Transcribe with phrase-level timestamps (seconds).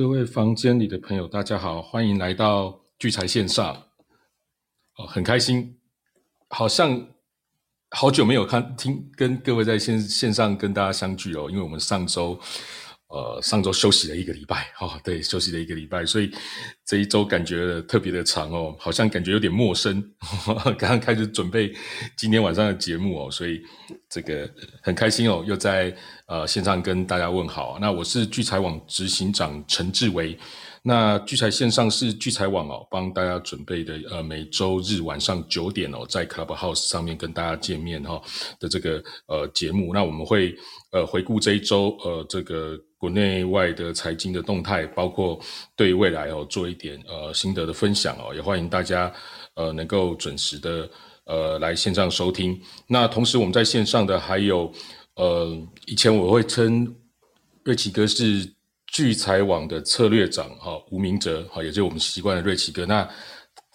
[0.00, 3.76] 各位房间里的朋友，大家好，欢迎来到聚财线上。
[4.96, 5.76] 哦，很开心，
[6.48, 7.06] 好像
[7.90, 12.40] 好久没有看听跟各位在线线上跟大家相聚哦，因为我们上周。
[13.10, 16.30] 呃，上周休息了一个礼拜，哦，对，休息了一个礼拜，所以
[16.86, 20.00] 这一周感觉特别的长哦，好像感觉有点陌生。
[20.78, 21.74] 刚刚开始准备
[22.16, 23.60] 今天晚上的节目哦，所以
[24.08, 24.48] 这个
[24.80, 25.92] 很开心哦，又在
[26.26, 27.78] 呃线上跟大家问好。
[27.80, 30.38] 那我是聚财网执行长陈志伟。
[30.82, 38.22] 那聚财线上是聚财网哦，帮大家准备的呃每周日晚上九点哦，在 Clubhouse 上面跟大家见面哈
[38.58, 39.92] 的这个呃节目。
[39.92, 40.56] 那我们会
[40.92, 45.40] 呃回顾这一周呃这个国内外的财经的动态，包括
[45.74, 49.10] 对未来哦做一点呃心得的分享哦，也欢迎大家
[49.54, 50.90] 呃能够准时的
[51.24, 52.60] 呃来线上收听。
[52.86, 54.70] 那同时我们在线上的还有
[55.14, 56.94] 呃以前我会称
[57.64, 58.52] 瑞奇哥是。
[58.92, 62.84] 聚财网的策略长哈吴明哲哈，也就是我们习惯的瑞奇哥。
[62.86, 63.08] 那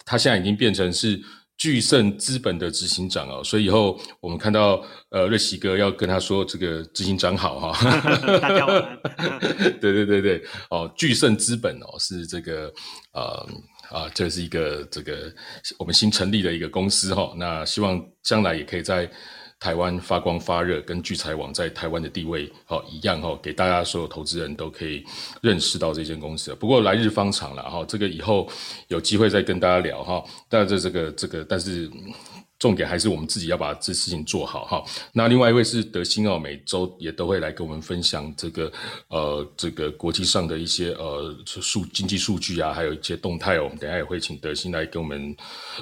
[0.04, 1.18] 他现在已经变成是
[1.56, 7.90] 聚盛资本的执行长哦，所以以后我们看到呃瑞奇哥要跟他说这个执行长好哈。
[8.40, 8.72] 大家好。
[9.80, 12.72] 对对对对哦，巨盛资本哦是这个
[13.12, 13.48] 呃
[13.90, 15.32] 啊这是一个这个
[15.78, 17.34] 我们新成立的一个公司哈。
[17.38, 19.10] 那希望将来也可以在。
[19.58, 25.04] 台湾发光发热，跟聚财网在台湾的地位好一样哈，给大家所有投资人都可以
[25.40, 26.54] 认识到这间公司。
[26.54, 28.48] 不过来日方长了哈，这个以后
[28.88, 30.24] 有机会再跟大家聊哈。
[30.48, 31.90] 但是这个这个，但是。
[32.58, 34.82] 重点还是我们自己要把这事情做好哈。
[35.12, 38.72] 那另外一位是德兴哦，每周也都会来跟我们分享这个
[39.08, 43.64] 呃这个国际上的一些呃数经济数据啊，还有一些动态哦。
[43.64, 45.36] 我们等下也会请德兴来跟我们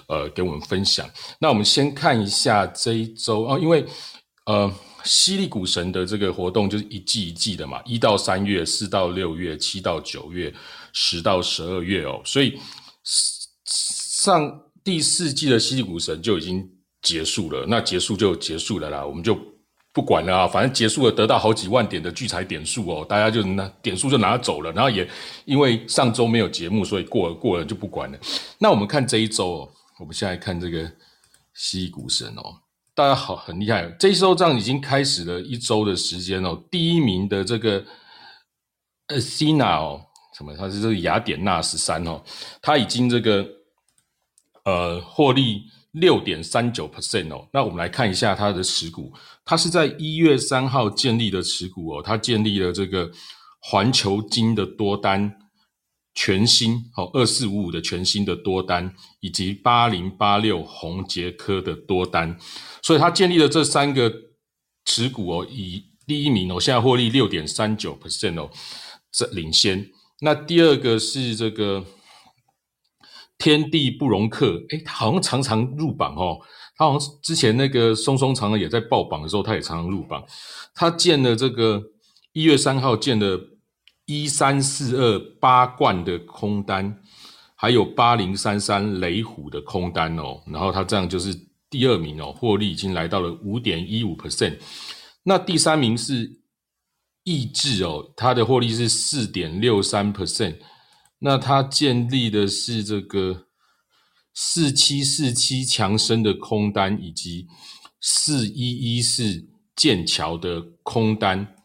[0.09, 1.09] 呃跟我们分享。
[1.39, 3.87] 那我们先看一下这一周哦，因为
[4.47, 4.73] 呃
[5.05, 10.53] 犀利股神的这个活动就是一季一季的嘛，一到三月、四到六月、七到九月、
[10.93, 12.59] 十到十二月哦，所以
[13.65, 14.61] 上。
[14.85, 16.63] 第四季的犀利股神就已经
[17.01, 19.35] 结束了，那结束就结束了啦，我们就
[19.95, 25.09] 不管了啊，反正结束了，得到好几万点的聚财点数哦，大家就拿点数就拿走了，然后也
[25.47, 28.19] 因为上周没有节目，所以过了过了就不管了。
[28.59, 30.91] 那我们看这一周哦，我们现在看这个
[31.55, 32.55] 犀利股神哦，
[32.95, 37.83] 大家好很厉害，这一周这样已经开始了一周的时间哦，第一名的这个
[39.07, 40.03] 呃 c n a 哦，
[40.37, 40.55] 什么？
[40.57, 42.23] 它是这个雅典娜十三哦，
[42.61, 43.47] 它已经这个。
[44.65, 47.47] 呃，获利六点三九 percent 哦。
[47.53, 49.13] 那我们来看一下它的持股，
[49.45, 52.03] 它是在一月三号建立的持股哦。
[52.03, 53.11] 它建立了这个
[53.61, 55.37] 环球金的多单
[56.15, 62.39] 全新哦，二四五五的全新的多单，以及八零八六红杰科的多单。
[62.83, 64.11] 所以它建立了这三个
[64.87, 68.51] 持股哦，以第一名哦，现在获利六点三九 percent 哦，
[69.13, 69.91] 这领先。
[70.21, 71.85] 那第二个是这个。
[73.39, 76.39] 天地不容克，诶他好像常常入榜哦。
[76.77, 80.25] 他好像之前那个松松常常也在报榜的时候，他也常常入榜。
[80.75, 81.83] 他建了这个
[82.33, 83.39] 一月三号建的
[84.07, 87.01] 一三四二八冠的空单，
[87.55, 90.43] 还有八零三三雷虎的空单哦。
[90.47, 91.33] 然后他这样就是
[91.71, 94.59] 第二名哦，获利已经来到了五点一五 percent。
[95.23, 96.41] 那第三名是
[97.23, 100.57] 意志哦，他的获利是四点六三 percent。
[101.27, 103.47] 那他建立的是这个
[104.35, 107.47] 四七四七强生的空单，以及
[107.99, 109.43] 四一一四
[109.75, 111.57] 剑桥的空单。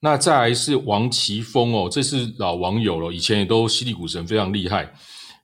[0.00, 4.90] 那再来是王奇峰哦，这是老网友了，以前也都犀利股神非常厉害。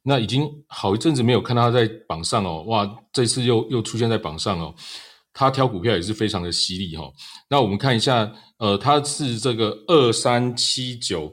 [0.03, 4.75] 那已经好一阵子没有看他在榜上哦，哇，这次又又出现在榜上哦。
[5.35, 7.05] 他挑股票也是非常的犀利哈。
[7.51, 11.31] 那我们看一下，呃，他是这个二三七九。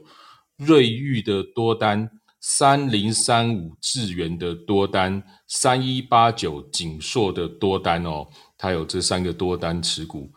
[0.60, 8.26] 瑞昱的多单，三零三五智源的多单，三一八九锦硕的多单哦，
[8.58, 10.30] 它有这三个多单持股。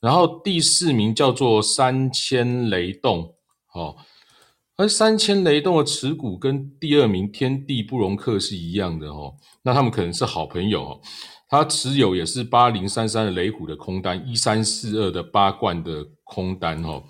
[0.00, 3.34] 然后第四名叫做三千雷动，
[3.74, 3.96] 哦，
[4.76, 11.00] 而三千雷动的持股跟第二名天地不容克是一样的哦，那他们可能是好朋友哦。
[11.50, 17.02] 他持有也是八零三三的雷虎的空单，一三四二的八冠的空单哦。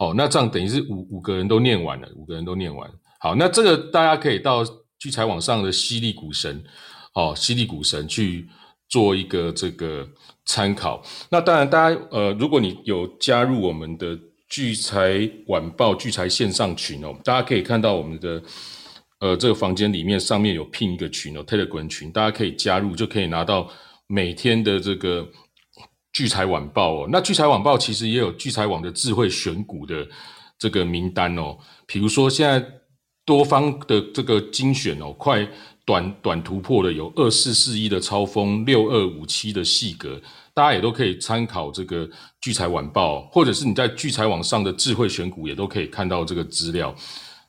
[0.00, 2.90] 哦，那这样等于是五五个人都念完了，五个人都念完。
[3.18, 4.64] 好，那这个大家可以到
[4.98, 6.64] 聚财网上的犀利股神，
[7.12, 8.48] 哦，犀利股神去
[8.88, 10.08] 做一个这个
[10.46, 11.02] 参考。
[11.30, 14.18] 那当然，大家呃，如果你有加入我们的
[14.48, 18.42] 聚财晚报聚财线上群哦，大家可以看到我们的
[19.20, 23.68] 呃这个房间里面上面有聘一个群哦，Telegram 群，大家可以加入，就可以拿到
[24.06, 25.28] 每天的这个。
[26.12, 30.06] 聚财晚报哦，那聚财晚报其实也有聚财网的智慧选股的
[30.58, 32.64] 这个名单哦，比如说现在
[33.24, 35.48] 多方的这个精选哦，快
[35.84, 40.20] 短短突破的有二四四一的超风，六二五七的细格，
[40.52, 42.08] 大家也都可以参考这个
[42.40, 46.94] 聚财晚报，或者是你在聚财网上的智慧选股也都可以看到这个资料。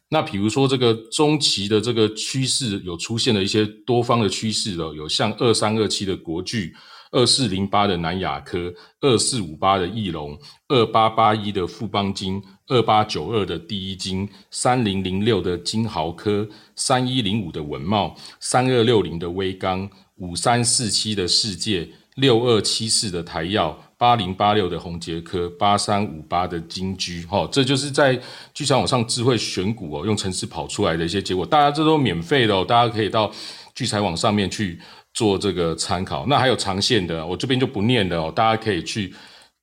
[0.09, 6.73] 那比如说这个中期的这个趋势有出现了一些多方的趋势了，有像二三二七的国巨。
[7.11, 10.37] 二四零八的南亚科，二四五八的翼龙，
[10.69, 28.17] 二八八一的富邦金，二八九二的第一金，三零零六的金豪科，三一零五的文茂，三二六零的威刚，五三四七的世界，六二七四的台药，八零八六的宏杰科，八三五八的金居，哈，这就是在
[28.53, 33.29] 聚财网上智慧选股哦，用程式跑出来的一些结果，大家这都免费的哦，大家可以到
[33.75, 34.79] 聚财网上面去。
[35.13, 39.13] 做这个参考，那还有长线的，我这边就不念了哦，大家可以去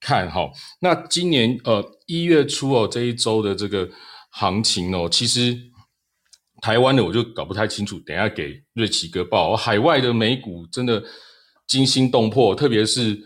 [0.00, 0.48] 看哈。
[0.80, 3.88] 那今年呃一月初哦这一周的这个
[4.32, 5.56] 行情哦，其实
[6.60, 9.56] 台湾的我就搞不太清楚，等下给瑞奇哥报。
[9.56, 11.02] 海外的美股真的
[11.66, 13.18] 惊心动魄，特别是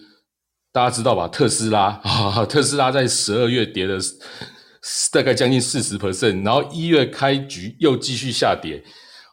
[0.72, 3.98] 大家知道吧，特斯拉啊， 特斯拉在十二月跌了
[5.12, 8.82] 大概将近四十 percent，然后一月开局又继续下跌。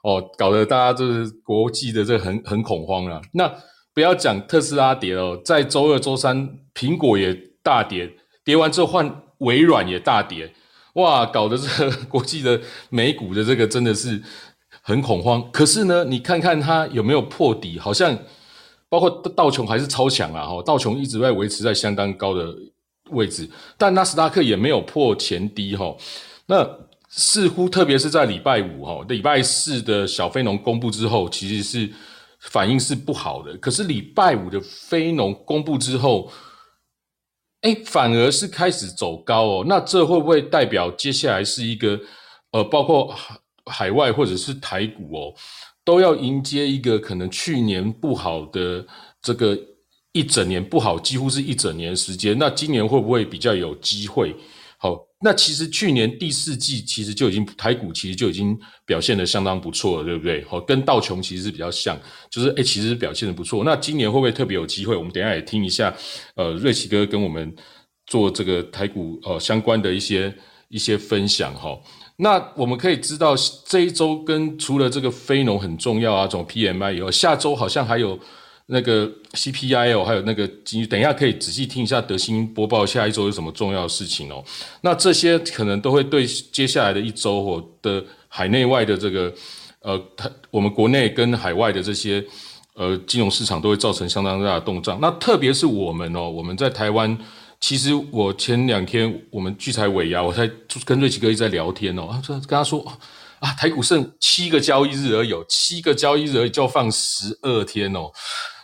[0.01, 3.21] 哦，搞得大家就是国际的这很很恐慌了。
[3.33, 3.53] 那
[3.93, 8.09] 不要讲特斯拉跌了，在周二、周三，苹果也大跌，
[8.45, 10.53] 跌完之后换微软也大跌，
[10.93, 14.21] 哇，搞得这个 国际的美股的这个真的是
[14.81, 15.51] 很恐慌。
[15.51, 18.17] 可是呢，你看看它有没有破底，好像
[18.87, 22.55] 包括道琼还是超强啊，哈，道琼一直在维持在相当高的
[23.09, 25.93] 位置，但纳斯达克也没有破前低，哈，
[26.45, 26.65] 那。
[27.09, 31.91] 似乎特别是在礼拜五哈，礼拜四的小非农公布之后，其实是
[32.39, 33.57] 反应是不好的。
[33.57, 36.31] 可是礼拜五的非农公布之后，
[37.61, 39.65] 哎，反而是开始走高哦。
[39.67, 41.99] 那这会不会代表接下来是一个
[42.51, 45.33] 呃，包括海海外或者是台股哦，
[45.83, 48.85] 都要迎接一个可能去年不好的
[49.19, 49.57] 这个
[50.11, 52.37] 一整年不好，几乎是一整年时间。
[52.37, 54.35] 那今年会不会比较有机会？
[54.79, 55.05] 好。
[55.21, 60.41] 那其实去年第四季其实就已经台股其实就已经表现的相当不错了，对不对？
[60.45, 61.99] 好，跟道琼其实是比较像，
[62.31, 63.65] 就是诶其实表现的不错。
[63.65, 64.95] 那今年会不会特别有机会？
[64.95, 65.93] 我们等下也听一下，
[66.35, 67.53] 呃，瑞奇哥跟我们
[68.05, 70.33] 做这个台股呃相关的一些
[70.69, 71.77] 一些分享哈。
[72.15, 73.35] 那我们可以知道
[73.65, 78.17] 这一周跟除了这个非农很重要啊，这种 PMI 以后，下周好像还有。
[78.71, 84.43] 那个 CPI 哦，还有那个经，等一下可以仔细听一下德兴播报下一周有什么重要的事情哦。
[84.81, 89.33] 那这些可能都会对接下来的一周或的海内外的这个
[89.81, 92.23] 呃，它我们国内跟海外的这些
[92.75, 94.99] 呃金融市场都会造成相当大的动荡。
[95.01, 97.17] 那特别是我们哦，我们在台湾，
[97.59, 100.47] 其实我前两天我们聚财尾牙，我在
[100.85, 102.85] 跟瑞奇哥一直在聊天哦，他跟他说
[103.39, 108.11] 啊，台股剩七个交易日而已，七个交易日而已就放十二天哦。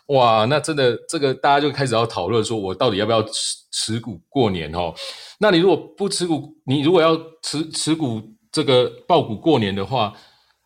[0.07, 4.93] 哇，那真的这个大家就开始要讨论，说我到底要不要持持股过年哦？
[5.39, 8.21] 那你如果不持股，你如果要持持股
[8.51, 10.13] 这个爆股过年的话，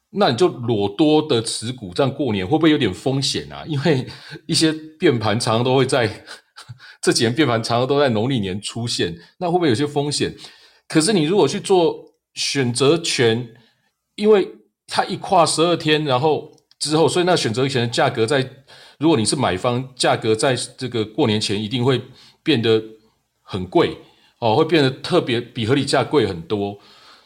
[0.09, 3.63] 那你就裸多的持股，这样过年会不会有点风险啊？
[3.65, 4.05] 因为
[4.45, 6.25] 一些变盘常常都会在
[7.01, 10.35] 这几年变盘常常都在农历年出现，那会不会有些风险？
[10.89, 13.55] 可是你如果去做选择权，
[14.15, 14.45] 因为
[14.85, 18.45] 它一跨十二天，然后之后，所以那选择权的价格在。
[18.99, 22.01] 如果你是买方，价格在这个过年前一定会
[22.43, 22.83] 变得
[23.41, 23.97] 很贵
[24.39, 26.77] 哦，会变得特别比合理价贵很多。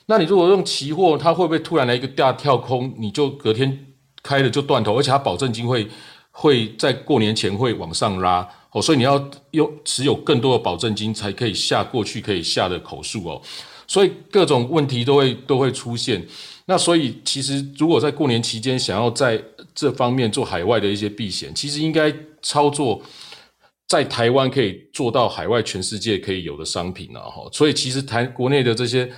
[0.06, 3.88] 那你如果用期货，它会不会突然来一个大跳空，你就隔天
[4.22, 5.88] 开了就断头，而且它保证金会
[6.30, 13.42] 会在过年前会往上拉哦，所以你要用持有更多的保证金才可以下过去可以下的口数哦，
[13.88, 16.24] 所以各种问题都会都会出现。
[16.66, 19.42] 那所以其实如果在过年期间想要在
[19.74, 23.02] 这方面做海外的一些避险，其实应该操作
[23.88, 27.48] 在台湾可以做到海外全世界可以有的商品啊哈。
[27.52, 29.12] 所以其实台国内的这些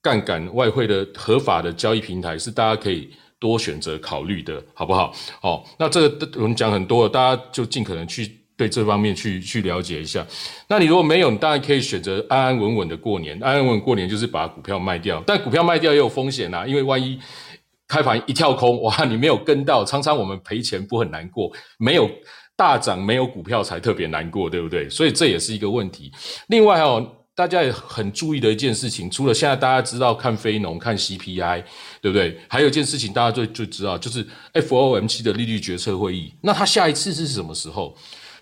[0.00, 5.14] 杠杆外汇的合法的交易平台是大家可以多选择考虑的，好不好？
[5.42, 8.38] 哦，那这个我们讲很多了，大家就尽可能去。
[8.54, 10.24] 对这方面去去了解一下，
[10.68, 13.36] 那你如果没有，你当然可以选择安安稳稳的过年。
[13.42, 17.18] 安安稳稳过年就是把股票卖掉，但股票卖掉也有风险啊，因为万一
[17.92, 22.10] 开盘一跳空，哇，你没有跟到，常常我们赔钱不很难过，没有
[22.56, 24.88] 大涨没有股票才特别难过，对不对？
[24.88, 26.10] 所以这也是一个问题。
[26.48, 31.62] 另外哦，大家也很注意的一件事情，除了现在大家知道看非农看 CPI，
[32.00, 32.40] 对不对？
[32.48, 37.94] 还有一件事情大家最最知道就是 FOMC 的利率决策会议，那它下一次是什么时候？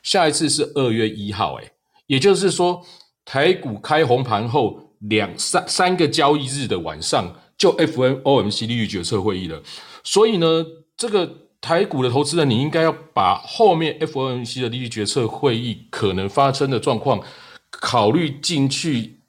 [0.04, 1.64] 下一次是二月一号，哎，
[2.06, 2.80] 也就是说，
[3.24, 9.62] 台股开红盘后两三三个交易日的晚上就 FOMC 利率决策会议了，
[10.02, 10.64] 所以呢，
[10.96, 17.22] 这个台股的投资人，你应该要把后面 FOMC 的利率决策会议可能发生的状况
[17.70, 19.20] 考虑进去，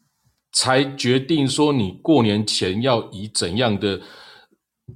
[0.54, 4.02] 才决定说你过年前要以怎样的。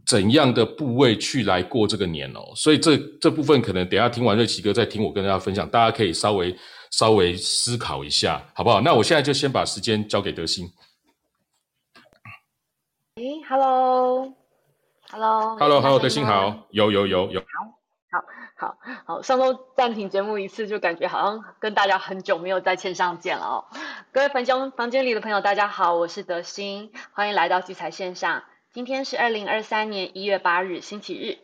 [0.06, 2.42] 怎样的部位去来过这个年哦？
[2.54, 6.54] 所以这这部分可能等下听完瑞奇哥再听我跟大家分享，大家可以稍微
[6.92, 8.82] 稍微思考一下，好不好？
[8.82, 10.70] 那我现在就先把时间交给德兴。
[13.18, 17.46] 哎，Hello，Hello，Hello，Hello，德兴好，有有有有，好，
[18.12, 18.26] 好，
[18.58, 23.64] 好，好，上周暂停节目一次，就感觉好像跟大家很久没有在线上见了哦。
[24.12, 28.44] 各位房间房间里的朋友，大家好，我是德兴，欢迎来到聚财线上。
[28.74, 31.38] 今天是二零二三年一月八日，星期日。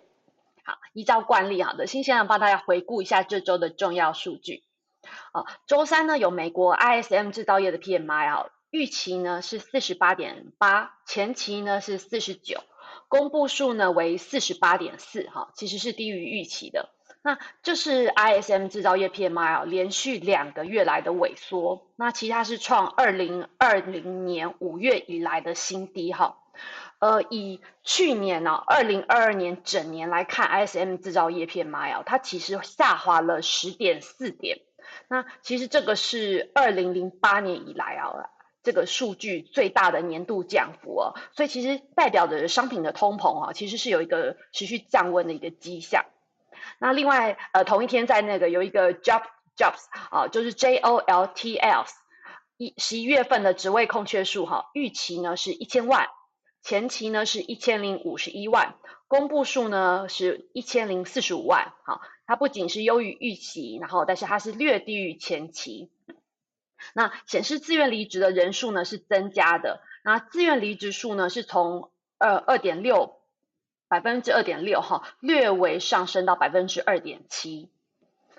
[0.66, 4.66] 好，依照惯例，好的，新鲜人帮大家回顾一下这周的重要数据。
[5.32, 12.64] 哦，周三呢有美国 ISM 制造业的 PMI 啊，预期呢是四十八点八，前期呢是四十九，
[13.10, 16.90] 公布数呢为四十八点四，哈，其实是低于预期的。
[17.22, 26.38] 那这是 ISM 制造业 PMI 啊，连续两个月来的萎缩，那其他是创二零二零年五月以来的新低，哈。
[27.00, 34.62] 呃，以去年呢，二零二二年整年来看，ISM 制造业 PMI 啊，它其实下滑了十点四点。
[35.08, 38.30] 那其实这个是二零零八年以来啊，
[38.64, 41.16] 这个数据最大的年度降幅哦。
[41.34, 46.06] 所以其实代表着商品的通膨啊，其实是有一个持续降温的一个迹象。
[46.80, 49.24] 那另外，呃，同一天在那个有一个 Job
[49.58, 51.90] Jobs 啊，就是 J O L T Ls
[52.58, 56.08] 一十一月份的职位空缺数哈，预期呢是一千万。
[56.64, 58.76] 前期呢是一千零五十一万，
[59.08, 65.90] 公布数呢是一千零四十五万，好，它不仅是优于预期，然后但是它是略低于前期。
[66.94, 73.18] 那显示自愿离职的人数呢是增加的，那自愿离职数呢是从二二点六
[73.88, 77.70] 百分之二点六哈，略微上升到百分之二点七。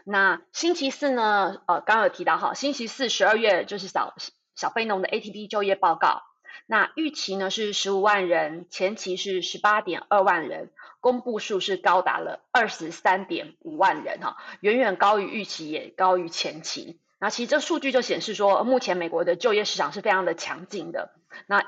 [0.04, 4.14] 那星期四呢，呃，刚有提到哈，星期四十二月就是小
[4.56, 6.22] 小非农的 ATP 就业报告。
[6.66, 10.70] 那预期呢是十五万人，前期是十八点二万人，
[11.00, 16.98] 公布数是高达了二十三点五万人哈，远远高于预期，也高于前期。
[17.22, 21.12] 那其实这数据就显示说，目前美国的就业市场是非常的强劲的。
[21.46, 21.62] 那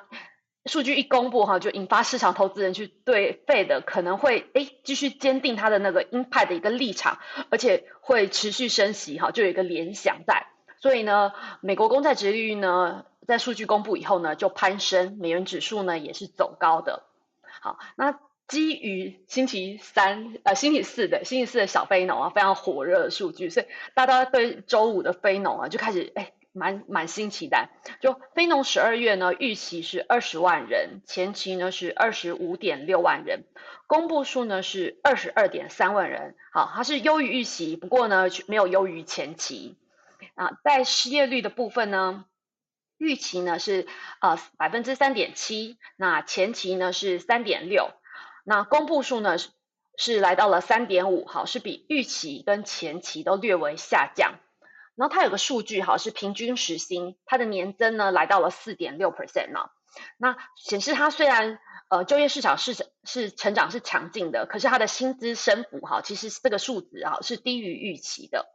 [0.66, 7.20] 数据一公布哈，就引发市场投资人去对 Fed 可能会哎继续坚定它的那个鹰派的一个立场，
[7.50, 10.48] 而且会持续升息哈，就有一个联想在。
[10.80, 13.04] 所以呢，美国公债殖利率呢？
[13.28, 17.04] 在数据公布以后呢，就攀升，美元指数呢也是走高的。
[17.60, 27.70] 好，那基于星期三呃星期四的星期四的小非农啊非常火热的数据，所以大家对周五的非农啊就开始哎满满心期待。
[28.00, 33.44] 就非农十二月呢预期是二十万人，前期呢是二十五点六万人，
[33.86, 36.34] 公布数呢是二十二点三万人。
[36.52, 39.76] 好，它是优于预期，不过呢没有优于前期。
[40.34, 42.24] 啊，在失业率的部分呢？
[42.96, 43.86] 预期呢是
[44.20, 47.90] 呃百分之三点七，那前期呢是三点六，
[48.44, 49.48] 那公布数呢是
[49.96, 54.34] 是来到了三点五，好是比预期跟前期都略微下降。
[54.96, 59.70] 然后它有个数据哈是平均时薪，它的年增呢来到了四点六 percent 呢，
[60.18, 61.58] 那显示它虽然
[61.88, 68.46] 呃就业市场是是成长是强劲的，可是它的薪资升幅哈其实这个数值啊是低于预期的。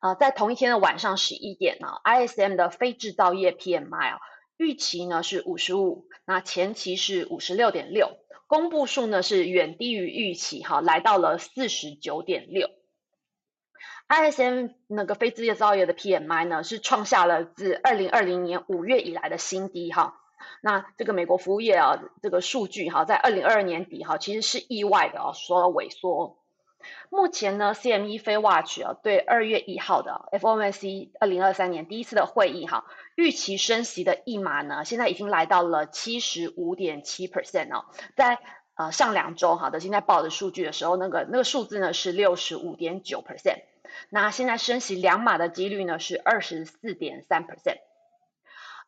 [0.00, 4.20] 呃，在同一天的晚上十一点呢，ISM 的非制造业 PMI 啊，
[4.58, 8.18] 预期呢是五十五，那前期是五十六点六，
[8.50, 12.68] 公布数呢是远低于预期哈，来到了四十九点六。
[14.08, 20.20] ISM 那个非制造业的 PMI 呢是创下了自二零二零年五月以来的新低哈。
[20.62, 26.39] 那这个美国服务业啊，这个数据哈，在二零二二年底哈，其实是意外的啊，说萎缩。
[27.08, 37.84] 目前呢，CME 非 Watch 啊，对二月一号的 FOMC 二零二三年第一次的会议哈，预期升息的一码呢，现在已经来到了七十五点七 percent 哦，
[38.16, 38.38] 在
[38.74, 43.62] 呃上两周哈的现在报的数据的时候，那个那个数字呢是六十五点九 percent，
[44.08, 47.78] 那现在升息两码的几率呢是二十四点三 percent，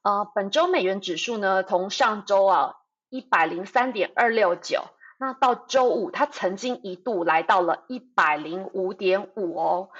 [0.02, 2.76] 呃，本周美元指数呢，从上周啊
[3.10, 4.84] 一百零三点二六九。
[5.22, 9.90] 那到周五，它曾经一度来到了一百零五点五哦，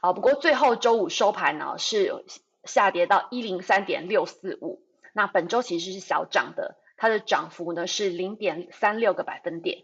[0.00, 2.24] 啊，不过最后周五收盘呢是
[2.64, 4.80] 下跌到一零三点六四五。
[5.12, 9.82] 那本周其实是小涨的，它的涨幅呢是零点三六个百分点。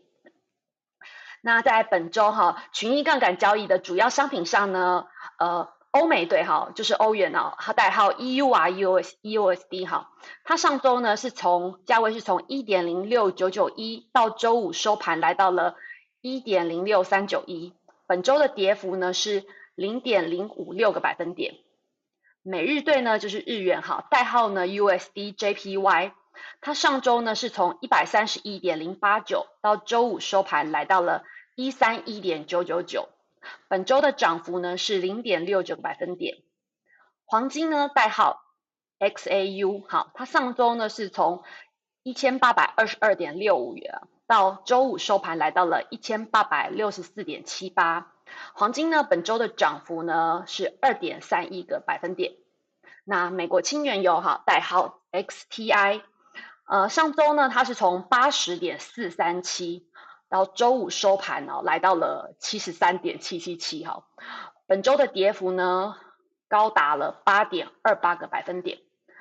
[1.42, 5.75] 那在本周哈，群益杠杆交易的主要商品上呢，呃。
[5.96, 10.10] 欧美对哈，就是欧元哦，它代号 E U R U S E U S D 哈，
[10.44, 15.74] 它上周呢是从价位是从一点零六九九一到周五收盘来到了
[16.20, 17.72] 一点零六三九一，
[18.06, 21.54] 本周的跌幅呢是零点零五六个百分点。
[22.42, 26.12] 美日兑呢就是日元哈，代号呢 USDJPY，
[26.60, 31.24] 它上周呢是从一百三十一点零八九到周五收盘来到了
[31.54, 33.08] 一三一点九九九。
[33.68, 36.38] 本周的涨幅呢是零点六九个百分点。
[37.24, 38.42] 黄金呢代号
[38.98, 41.42] XAU，好，它上周呢是从
[42.02, 48.12] 一千八百二十二点六五元到周五收盘来到了一千八百六十四点七八。
[48.54, 52.34] 黄金呢本周的涨幅呢是二点三一个百分点。
[53.04, 56.02] 那美国轻原油哈代号 XTI，
[56.66, 59.88] 呃上周呢它是从八十点四三七。
[60.28, 64.04] 然后周五收盘哦，来到了七十三点七七七哈，
[64.66, 65.96] 本周的跌幅呢
[66.48, 68.78] 高达了八点二八个百分点。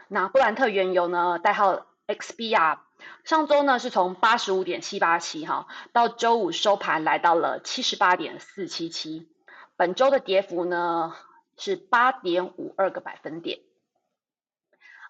[0.07, 2.79] 那布兰特原油呢，代号 XBR，
[3.23, 9.27] 上周呢是从八十五点七八七哈，到周五收盘来到了七十八点四七七，
[9.75, 11.15] 本周的跌幅呢
[11.57, 13.59] 是八点五二个百分点。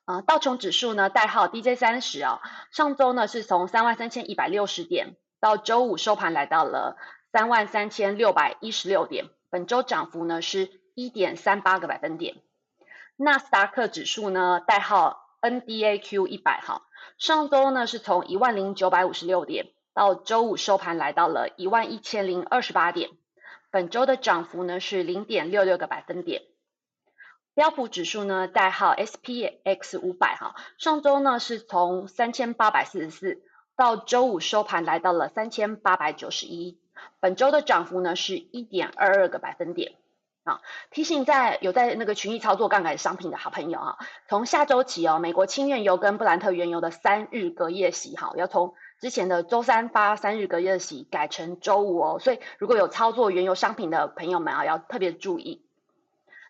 [0.06, 5.16] 呃，道琼指数呢，代号 DJ 三十啊，上周呢是从三万三千一百六十点。
[5.40, 6.98] 到周五收盘来到了
[7.32, 12.36] 三万三千六百一十六点，本周涨幅呢是一点三八个百分点。
[13.18, 16.82] 纳斯达克指数呢，代号 NDAQ 一百哈，
[17.18, 23.10] 上周呢是从一万零九百五十六点，到周五收盘来到了一万一千零二十八点，
[23.72, 26.42] 本周的涨幅呢是零点六六个百分点。
[27.54, 33.42] 标普指数呢，代号 SPX 五百哈，上周呢是从三千八百四十四。
[33.76, 36.78] 到周五收盘来到了三千八百九十一，
[37.20, 39.96] 本周的涨幅呢是一点二二个百分点
[40.46, 40.62] 啊。
[40.92, 43.98] 提醒在有在那个群益操作杠杆商品的好朋友啊，
[44.30, 55.66] 从下周起哦，美国轻原油跟布兰特原油的三日隔夜息哈，要从之前的周三发三日隔夜息改成周五哦，所以如果有操作原油商品的朋友们啊，要特别注意。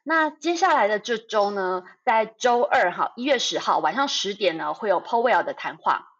[0.04, 6.12] 那接下来的这周呢，在周二哈一月十号晚上十点呢，会有 Powell 的谈话。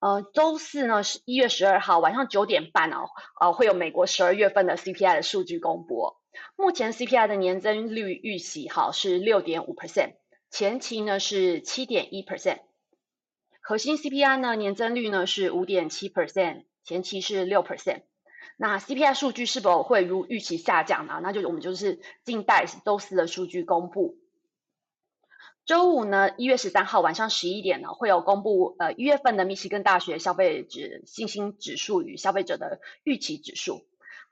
[0.00, 3.08] 呃，周四呢是一月十二号晚上九点半哦，
[3.40, 6.14] 呃，会有美国十二月份的 CPI 的数据公布。
[6.56, 10.14] 目前 CPI 的年增率预期哈是六点五 percent，
[10.50, 12.60] 前期呢是七点一 percent。
[13.60, 18.02] 核心 CPI 呢年增率呢是五点七 percent，前期是六 percent。
[18.56, 21.20] 那 CPI 数据是否会如预期下降呢？
[21.22, 24.16] 那就我们就是静待周四的数据公布。
[25.68, 33.82] 周五呢，一月十三号晚上十一点呢，会有公布呃一月份的密西根大学消费者信心指数与消费者的预期指数。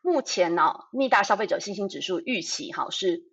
[0.01, 3.25] 目前呢，密大消费者信心指数预期哈是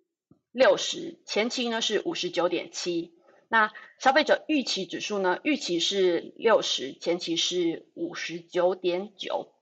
[0.52, 3.14] 六十，前期呢是五十九点七。
[3.48, 9.53] 那消费者预期指数呢，预期是六十，前期是五十九点九。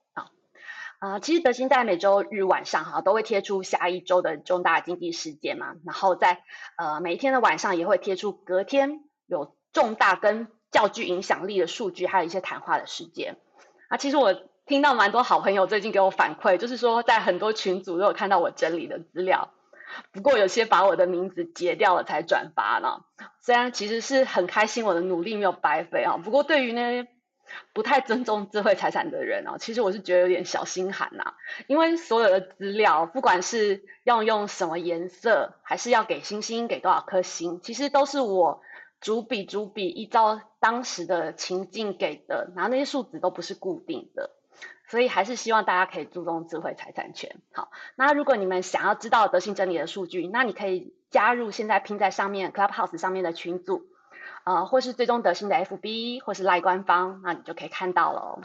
[1.03, 6.43] 啊，其实德兴在每周日晚上哈都会贴出下一周的重大经济事件嘛，然后在
[6.77, 13.35] 呃每一天的晚上也会贴出隔天有重大跟较具影响力的数据，还有一些谈话的事件。
[13.89, 14.33] 啊，其实我
[14.65, 19.51] 听到蛮多好朋友最近给我反馈，就是说在很多群组都有看到我整理的资料，
[20.13, 23.01] 不过有些把我的名字截掉了才转发呢。
[23.41, 27.09] 虽然其实是很开心我的努力没有白费啊，不过对于那些。
[27.73, 31.33] 不太尊重智慧财产的人哦，其实我是觉得有点小心寒呐，
[31.67, 38.61] 因为所有的资料，不管是要用什么颜色，还是要给星星，给多少颗星，其实都是我
[39.01, 44.31] 逐笔逐笔依照当时的情境给的，然后那些数值都不是固定的，
[44.87, 47.35] 所以还是希望大家可以注重智慧财产权。
[47.51, 53.85] 好，那如果你们想要知道德信真理的数据，那你可以加入现在拼在上面 Clubhouse 上面的群组。
[54.43, 58.41] 啊，或是最终德信的 FB，或是赖官方，那你就可以看到了。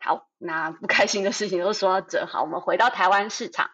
[0.00, 3.70] 好，那不开心的事情都说到这，好，我们回到台湾市场。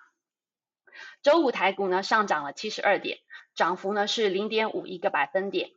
[1.22, 3.18] 周五台股呢上涨了七十二点，
[3.54, 5.70] 涨幅呢是零点五一个百分点，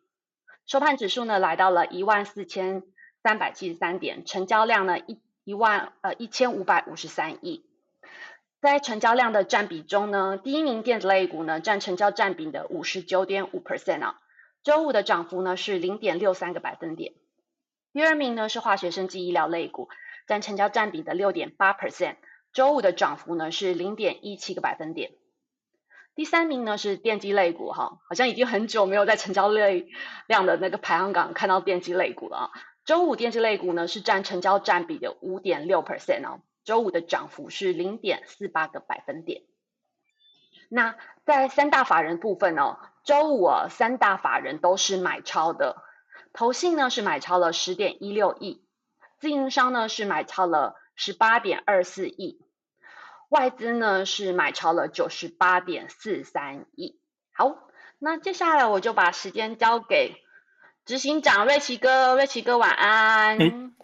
[0.65, 2.83] 收盘指数呢来到了一万四千
[3.23, 7.65] 三百七十三点，成交量呢一一万呃一千五百五十三亿。
[8.59, 14.19] 在成交量的占比中呢，第一名电子类股呢占成交占比的五十九点五 percent 啊。
[14.67, 17.13] 周五的涨幅呢是零点六三个百分点，
[17.93, 19.87] 第二名呢是化学生技医疗类股，
[20.27, 22.17] 占成交占比的六点八 percent，
[22.51, 25.11] 周五的涨幅呢是零点一七个百分点。
[26.15, 29.87] 第三名呢是电机类股哈，好像已经很久没有在成交类
[30.27, 32.51] 量的那个排行榜看到电机类股了啊。
[32.83, 39.43] 周五电机类股呢是占成交占比的五点六 percent 哦，周五的涨幅是零点四八个百分点。
[40.67, 42.77] 那在三大法人部分哦，
[43.07, 45.81] 周五啊，三大法人都是买超的，
[46.33, 48.61] 投信呢是买超了十点一六亿，
[49.17, 52.41] 自营商呢是买超了十八点二四亿，
[53.29, 56.99] 外资呢是买超了九十八点四三亿。
[57.31, 60.17] 好，那接下来我就把时间交给
[60.83, 63.37] 执行长瑞奇哥，瑞奇哥晚安。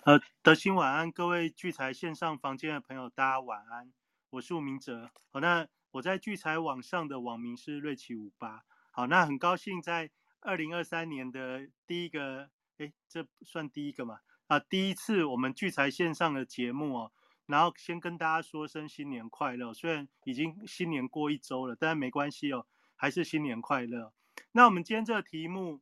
[0.03, 3.93] 呃，德兴晚安，各位聚财线上房间的朋友，大家晚安。
[4.31, 5.09] 我是吴明哲。
[5.31, 8.63] 好，那我在聚财网上的网名是瑞奇五八。
[8.95, 14.19] 好，那很高兴在二零二三年的第一个，哎，这算第一个嘛？
[14.45, 17.11] 啊，第一次我们聚财线上的节目哦。
[17.47, 24.13] 然后先跟大家说声新年快乐，虽然已经新年过一周了，但没关系哦，还是新年快乐。
[24.51, 25.81] 那我们今天这个题目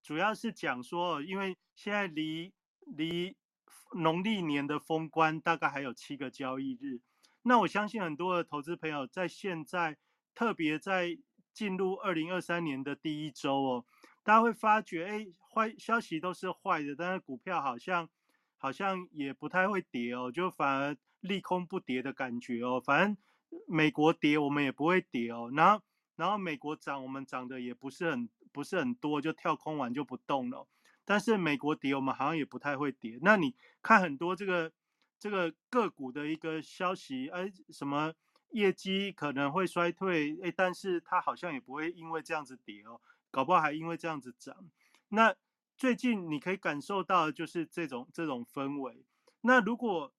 [0.00, 2.54] 主要是讲说，因为现在离
[2.86, 3.36] 离
[3.96, 7.00] 农历年的封关大概还有七个交易日，
[7.42, 9.98] 那我相信很多的投资朋友在现在，
[10.32, 11.18] 特别在
[11.58, 13.84] 进入二零二三年的第一周哦，
[14.22, 18.08] 大家会发觉，哎，坏消息都是坏的，但是股票好像
[18.56, 23.16] 好像也不太会跌哦，就反而利空不跌的感觉哦，反正
[23.66, 25.82] 美国跌我们也不会跌哦，然后
[26.14, 30.64] 然后美国涨我们涨的也不是很不是很多，就跳空完就不动了。
[31.04, 33.18] 但是美国跌，我们好像也不太会跌。
[33.20, 34.70] 那你看很多这个
[35.18, 38.14] 这个个股的一个消息，哎，什么
[38.50, 44.70] 业绩可能会衰退，哎，但是它好像也不会因为这样子跌哦，搞不好还因为这样子涨。
[45.08, 45.34] 那
[45.76, 49.04] 最近你可以感受到就是这种这种氛围。
[49.42, 50.12] 那如果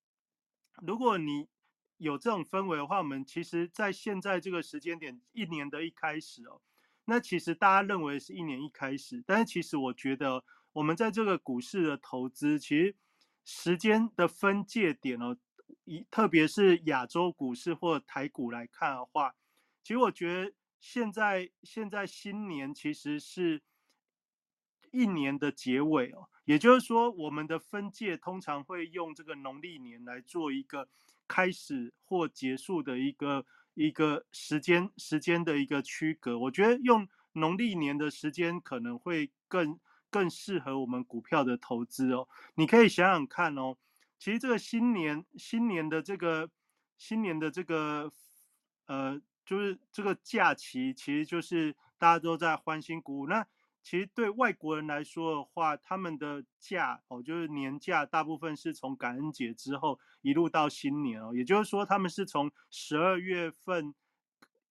[0.81, 1.47] 如果你
[1.97, 6.61] 有这种氛围的话，我们其实在现在这个时间点，一年的一开始哦，
[7.05, 10.43] 那其实大家认为是一年一开始，但是其实我觉得。
[10.73, 12.95] 我们在这个股市的投资，其实
[13.43, 15.35] 时间的分界点哦，
[15.89, 19.33] 以特别是亚洲股市或台股来看的话，
[19.83, 23.63] 其实我觉得现在现在新年其实是
[24.91, 30.87] 一年的结尾哦，也就是说，我们的分界通常会用这个农历年来做一个
[31.27, 36.37] 开始或结束的一个一个时间时间的一个区隔。
[36.37, 39.79] 我觉得用农历年的时间可能会更。
[40.11, 42.27] 更适合我们股票的投资哦。
[42.55, 43.77] 你可以想想看哦，
[44.19, 46.51] 其实这个新年新年的这个
[46.97, 48.11] 新年的这个
[48.85, 53.27] 呃，就是这个假期，其实就是大家都在欢欣鼓舞。
[53.27, 53.47] 那
[53.81, 61.33] 其实对外国人来说的话，他们的假哦，就是年假，大部分是从感恩节之后一路到新年哦。
[61.33, 63.95] 也就是说，他们是从十二月份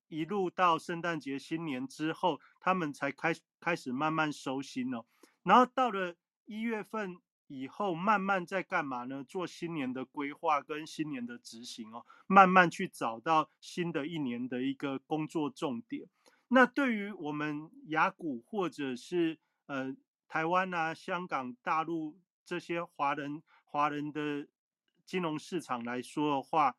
[0.08, 5.06] 一路到圣诞节、新年之后，他们才开开始慢慢收心哦。
[5.42, 7.16] 然后到了一月份
[7.48, 9.24] 以后，慢慢在干嘛呢？
[9.24, 16.08] 做新年的规划跟新年的执行哦，慢慢去找到新的一年的一个工作重点。
[16.48, 19.96] 那对于我们雅股或者是呃
[20.28, 24.46] 台湾啊、香港、大陆这些华人华人的
[25.04, 26.76] 金融市场来说的话，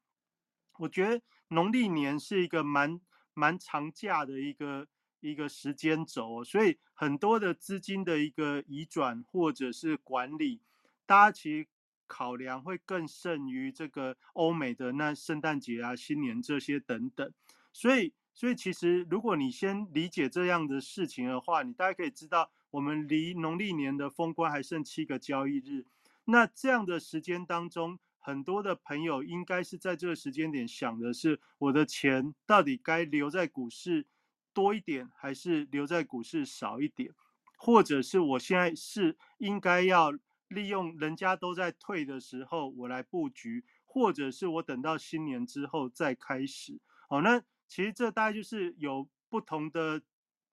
[0.78, 3.02] 我觉得农历年是一个蛮
[3.34, 4.88] 蛮长假的一个。
[5.22, 10.62] 一个时间轴，所以很多的资金的一个移转或者是管理，
[11.06, 11.68] 大家其实
[12.08, 17.32] 考量会更胜于这个欧美的那圣诞节啊、新年这些等等。
[17.72, 25.86] 所以，所以其实如果你先理解这样的事情的话，你大家可以知道，我们离农历年的封关还剩七个交易日。
[26.26, 34.06] 那这样的时间当中，很多的朋友应该是在这个时间点想的是，我的钱到底该留在股市。
[34.54, 37.14] 多一点还是留在股市少一点，
[37.58, 40.12] 或者是我现在是应该要
[40.48, 46.80] 利用人家都在退的时候我来布局，或者是我等到新年之后再开始。
[47.08, 50.02] 好，那其实这大概就是有不同的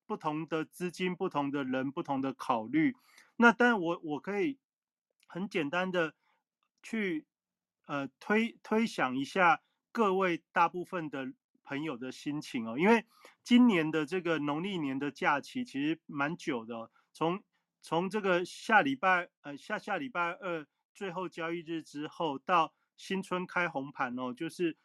[0.07, 2.95] 不同的资金、不同的人、不同的考虑。
[3.37, 4.59] 那当然，我我可以
[5.27, 6.15] 很简单的
[6.83, 7.27] 去
[7.87, 11.33] 呃推推想一下各位大部分的。
[11.67, 13.05] 朋友的心情哦，因为
[13.43, 17.43] 今年的这个农历年的假期其实蛮久的，从
[17.83, 24.77] 从这个下礼拜呃下下礼拜二最后交易日之后到新春开红盘哦，就是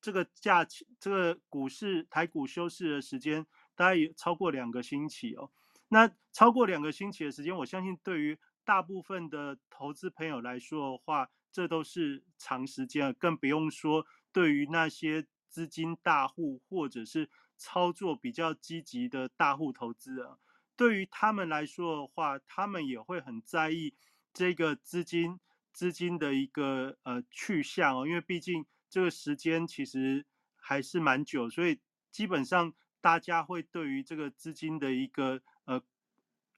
[0.00, 5.50] 这个假期这个股市台股休市的时间大概有超过两个星期哦。
[5.88, 15.26] 那超过两个星期的时间，我相信对于大部分的投资朋友来说的话，这都是长时间，更不用说对于那些。
[15.54, 20.26] 资金大户或者是操作比较积极的大户投资人，
[20.74, 23.94] 对于他们来说的话，他们也会很在意
[24.32, 25.38] 这个资金
[25.72, 31.78] 资金的一个呃去向哦，因为毕竟这个时间其实还是蛮久，所以
[32.10, 35.80] 基本上大家会对于这个资金的一个呃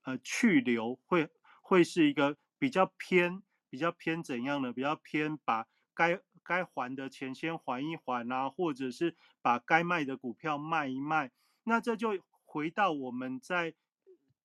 [0.04, 1.28] 呃去留会
[1.60, 4.72] 会是一个比较偏比较偏怎样的？
[4.72, 11.32] 比较偏把该该还的钱先还一还啊，或者是把该卖的股票卖一卖。
[11.64, 12.10] 那这就
[12.44, 13.74] 回到我们在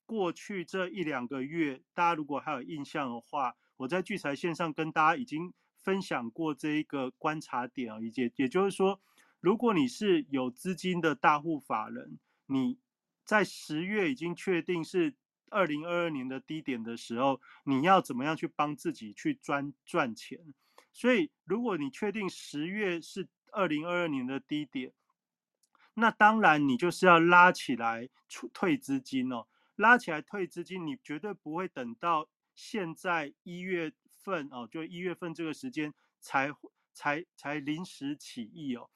[0.05, 8.99] 过去这一两个月，大家如果还有印象的话，我在聚财线上跟大家已经分享过这一个观察点啊，也也就是说，
[9.39, 12.79] 如果你是有资金的大户法人，你
[13.23, 15.15] 在十月已经确定是
[15.49, 20.39] 二零二二年的低点的时候，你要怎么样去帮自己去赚赚钱？
[20.93, 24.93] 所以，如果你确定十月是二零二二年的低点，
[25.93, 36.51] 那当然你就是要拉起来出退资金哦，拉起来退资金，你绝对不会等到现在一月份哦，就一月份这个时间才
[36.93, 38.89] 才才临时起意哦。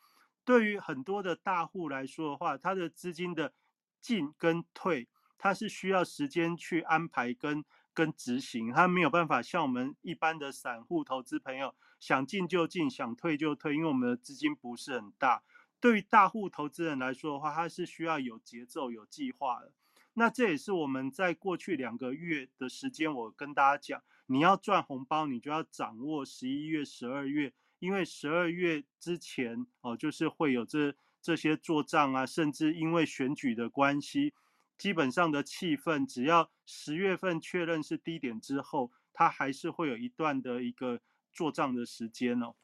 [0.43, 3.53] 对于很多的大户来说的话，他的资金的
[3.99, 7.63] 进跟退，他是需要时间去安排跟
[7.95, 15.41] 跟执行，他没有办法像我们一般的散户投资朋友想进就进，想退就退，因为我们的资金不是很大。
[15.79, 19.71] 对于大户投资人来说的话，他是需要有节奏、有计划的。
[20.15, 34.33] 那这也是我们在过去两个月的时间，我跟大家讲，你要赚红包，你就要掌握十一月、十二月，因为十二月之前哦，就是会有这这些做账啊，甚至因为选举的关系，
[34.77, 42.55] 基本上的气氛，只要十月份确认是低点之后，它还是会有一段的一个做账的时间哦。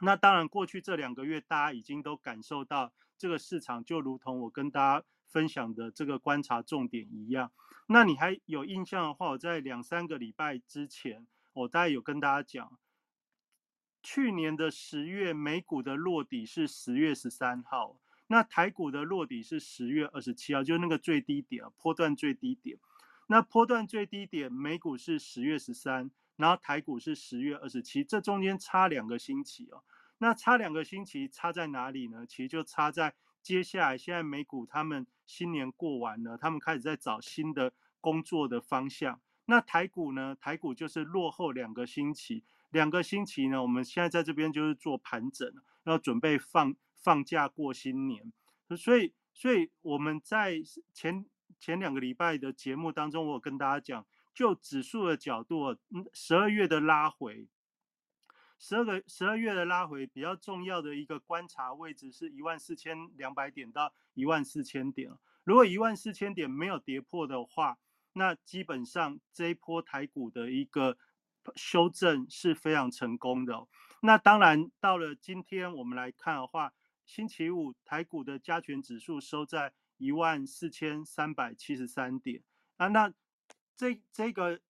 [0.00, 7.52] 那当然，过去这两个月，大家已经都感受到这个市场就如同我跟大家分享的这个观察重点一样。
[7.86, 12.78] 那你还有印象的话，我在两三个礼拜之前，我大概有跟大家讲，
[14.02, 22.78] 去年的十月美股的落底是十月十三号，那台股的落底是十月二十七号，就是那个最低点啊，波段最低点。
[23.26, 26.10] 那波段最低点，美股是十月十三。
[26.36, 29.84] 然后台股是十月二十七，这中间差两个星期哦。
[30.18, 32.26] 那差两个星期差在哪里呢？
[32.26, 39.20] 其实就差在接下来，现在美股他们新年过完了，他们开始在找新的工作的方向。
[39.44, 40.34] 那台股呢？
[40.34, 45.48] 台股就是落后两个星期，两个星期呢，我们现在在这边就是做盘整，
[45.84, 48.32] 要准备放放假过新年。
[48.76, 50.56] 所以，所以我们在
[50.92, 51.24] 前
[51.60, 54.04] 前两个礼拜的节目当中，我有跟大家讲。
[54.34, 57.46] 就指数的角度，嗯，十二月的拉回，
[58.58, 65.12] 十二个十二月的拉回比较重要的一个观察位置是一万四千两百点到一万四千点。
[65.44, 67.78] 如果一万四千点没有跌破的话，
[68.14, 70.98] 那基本上这一波台股的一个
[71.54, 73.68] 修正是非常成功的。
[74.00, 76.72] 那当然到了今天我们来看的话，
[77.04, 82.42] 星期五台股的加权指数收在一万四千三百七十三点
[82.76, 83.12] 啊，那。
[83.76, 84.60] 这这个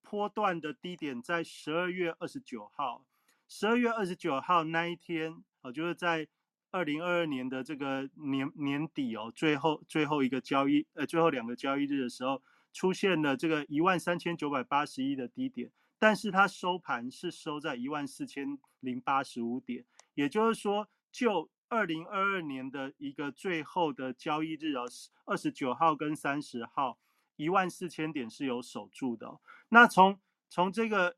[0.00, 3.04] 波段的低点在十二月二十九号，
[3.46, 6.26] 十二月二十九号那一天，哦，就是在
[6.70, 24.86] 二零二二年的这个年年底哦，最后最后一个交易，呃，最后两个交易日的时候，出现了这个一万三千九百八十一的低点，但是它收盘是收在一万四千零八十五点，也就是说，就二零二二年的一个最后的交易日哦，
[25.24, 26.98] 二十九号跟三十号。
[27.36, 29.40] 一万四千点是有守住的。
[29.70, 31.16] 那从从这个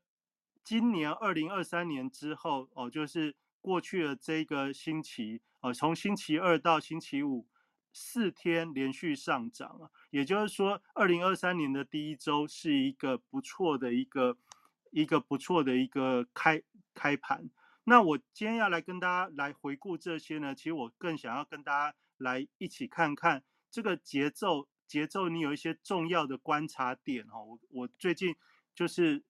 [0.63, 7.45] 今年二零二三年之后哦，就是过去的这个星期哦，从星期二到星期五
[7.93, 14.35] 四天连续上涨啊，也就是说，二零二三年的第一周是一个不错的一个
[14.89, 16.63] 一个不错的一个开
[16.95, 17.47] 开盘。
[17.89, 24.67] 那我今天要来跟大家来回顾这些呢，其实我更想要跟大家来一起看看这个节奏。
[24.85, 27.41] 节奏，你有一些重要的观察点哈。
[27.41, 28.35] 我我最近
[28.73, 29.23] 就是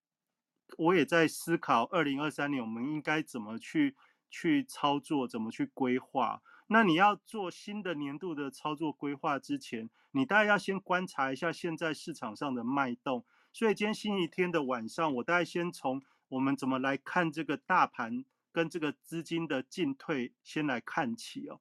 [0.78, 3.96] 我也在思考，二零二三年我们应该怎么去
[4.30, 6.42] 去操作，怎么去规划。
[6.68, 13.24] 那你要做新的年度的操作规划之前，你大概要先观察一下现在市场上的脉动。
[13.52, 18.24] 所以今天星期天的晚上，我大概先从我们怎么来看这个大盘
[18.58, 21.60] 跟这个资金的进退先来看起哦。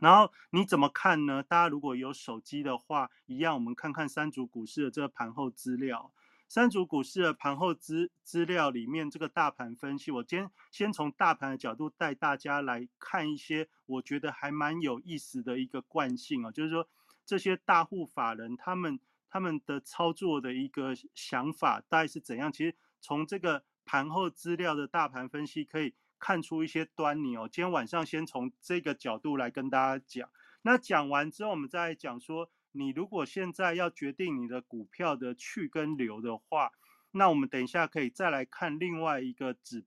[0.00, 1.42] 然后你怎么看呢？
[1.42, 6.10] 大家如果有手机的话，一样我们看看三组股市的这个盘后资料。
[6.48, 16.88] 三组股市的盘后资资料里面，这个大盘分析，我今天先从大盘的角度带大家来看一些我觉得还蛮有意思的一个惯性啊，就是说
[17.26, 18.98] 这些大户法人他们
[19.28, 22.50] 他们的操作的一个想法大概是怎样？
[22.50, 25.92] 其实从这个盘后资料的大盘分析可以。
[26.18, 27.48] 看出一些端倪哦。
[27.50, 30.28] 今天晚上先从这个角度来跟大家讲。
[30.62, 36.72] 那讲完之后，我们再讲说，你如果现在要决定你的股票的去跟留的话，
[37.12, 39.84] 那我们等一下可以再来看另外一个指，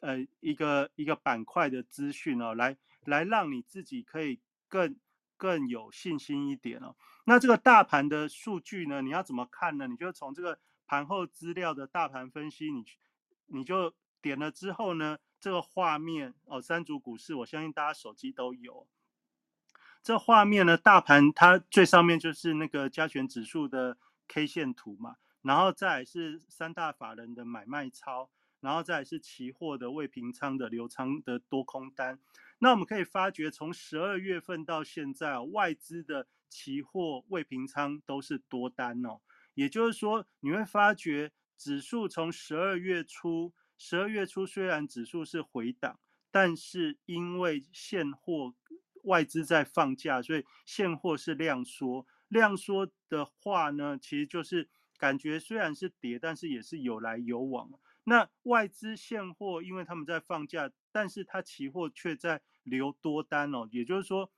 [0.00, 4.96] 呃，一个一个板块的资讯哦，来来让你自己可以更
[5.36, 6.94] 更有信心一点哦。
[7.24, 9.86] 那这个大盘的数据呢，你要怎么看呢？
[9.88, 12.84] 你就从这个盘后资料的大盘分析，你
[13.46, 18.86] 你就点了之后呢，这个画面哦，三组股市，我相信大家手机都有。
[20.02, 32.18] 这画面呢，大盘它最上面就是那个加权指数的 K 线图嘛，然后再是三大法人的买卖超，然后再是期货的未平仓的流仓的多空单。
[32.60, 39.20] 那我们可以发觉，从十二月份到现在，外资的期货未平仓都是多单哦。
[39.54, 45.98] 也就是说，你会发觉指数从十二月初，十二月初虽然指数是回档，
[46.30, 48.54] 但是因为现货。
[49.04, 52.06] 外资在放假，所以现货是量缩。
[52.26, 57.70] 量缩的话呢，其实就是感觉虽然是跌，但是也是有来有往。
[58.04, 63.66] 那外资现货，因为他们在放假，但是它期货却在留多单哦。
[63.70, 64.30] 也就是说，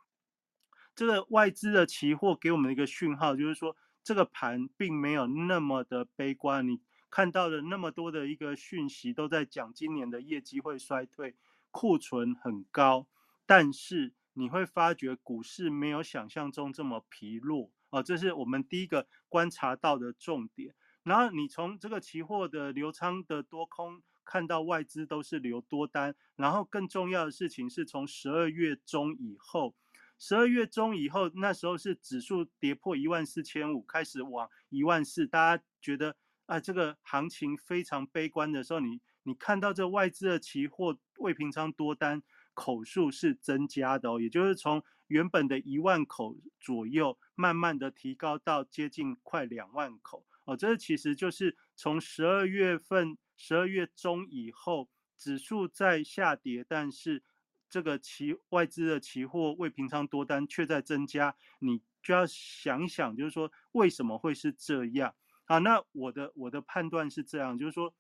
[0.95, 3.75] 这个外资的期货给我们一个讯号，就是说
[4.05, 6.69] 这个盘并没有那么的悲观。
[6.69, 11.37] 你看到的那么多的一个讯息，都在讲今年的业绩会衰退，
[11.71, 13.07] 库存很高，
[13.45, 14.15] 但是。
[14.35, 20.73] 你会发觉股市没有想象中这么疲弱哦，这是我们第一个观察到的重点。
[21.03, 29.75] 然后你从这个期货的流仓的多空看到外资都是留多单，然后更重要的事情是从十二月中以后，
[30.17, 36.17] 十二月中以后那时候是指数跌破一万四千五，开始往一万四，大家觉得
[36.51, 42.23] 啊这个行情非常悲观的时候，你你看到这外资的期货未平仓多单。
[42.53, 50.55] 口数是增加的哦，也就是从原本的一万口左右，慢慢的提高到接近快两万口哦。
[50.55, 57.23] 这其实就是从十二月份、十二月中以后，指数在下跌，但是
[57.71, 65.15] 这个期外资的期货未平仓多单却在增加，你就要想想，就是说为什么会是这样
[65.51, 65.59] 啊？
[65.59, 67.93] 那我的我的判断是这样，就是说，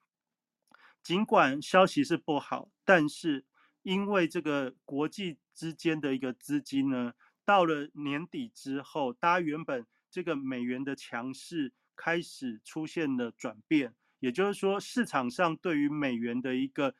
[1.02, 3.44] 尽管消息是不好，但是。
[3.82, 7.14] 因为这个国际之间的一个资金呢，
[7.46, 16.94] 到了年底之后，大家原本这个美元的强势开始出现了转变，也就是说市场上对于美元的一个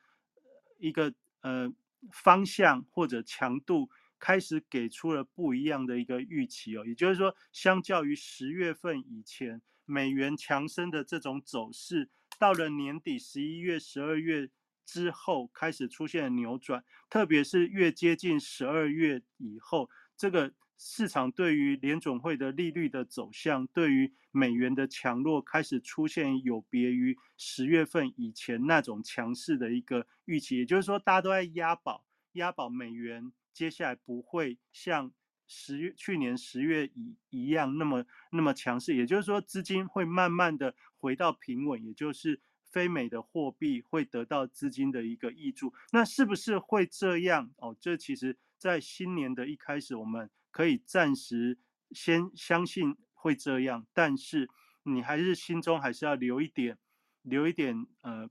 [0.79, 1.71] 一个呃
[2.11, 3.87] 方向或者强度
[4.17, 14.49] 开始给出了不一样的一个预期哦，也就是说，相较于十月份以前美元强升的这种走势，到了年底十一月、十二月。
[14.83, 30.57] 之后开始出现扭转，特别是越接近十二月以后，这个市场对于联总会的利率的走向，对于美元的强弱开始出现有别于十月份以前那种强势的一个预期。
[30.57, 35.13] 也就是说，大家都在押宝，押宝美元接下来不会像
[35.51, 38.95] 十去年十月一一样那么那么强势。
[38.95, 42.39] 也就是说，资金会慢慢的回到平稳，也就是。
[42.71, 47.51] 非美的货币会得到资金的一个益助，那是不是会这样？
[47.57, 51.59] 哦，这其实在新年的一开始，我们可以暂时
[51.91, 54.49] 先相信会这样，但是
[54.83, 56.77] 你还是心中还是要留一点，
[57.23, 58.29] 留一点呃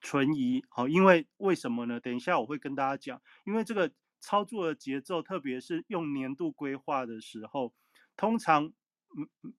[0.00, 0.64] 存疑。
[0.70, 2.00] 好，因为为什么呢？
[2.00, 7.72] 等一下我会跟大家讲，因为这个操作的节奏，特别是用年度规划的时候，
[8.16, 8.72] 通常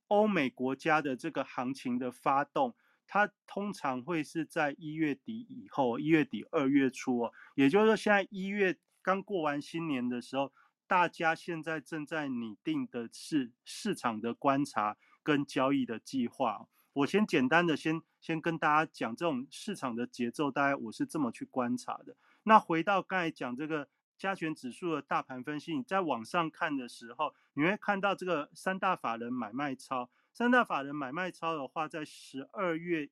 [0.08, 2.76] 欧美国家的这个行情的发动。
[3.14, 10.54] 它通常会是在一月底以后，一月底二月初哦，也就是说现在一月刚过完新年的时候，
[10.88, 16.70] 大家现在正在拟定的是市场的观察跟交易的计划。
[16.94, 22.16] 我先简单的先先跟大家讲这种市场的节奏，大概我是这么去观察的。
[22.44, 23.90] 那回到刚才讲这个
[24.22, 30.12] 加权指数的大盘分析，你在网上看的时候，你会看到这个三大法人买卖超。
[30.32, 33.10] 三大法人买卖超的话，在十二月，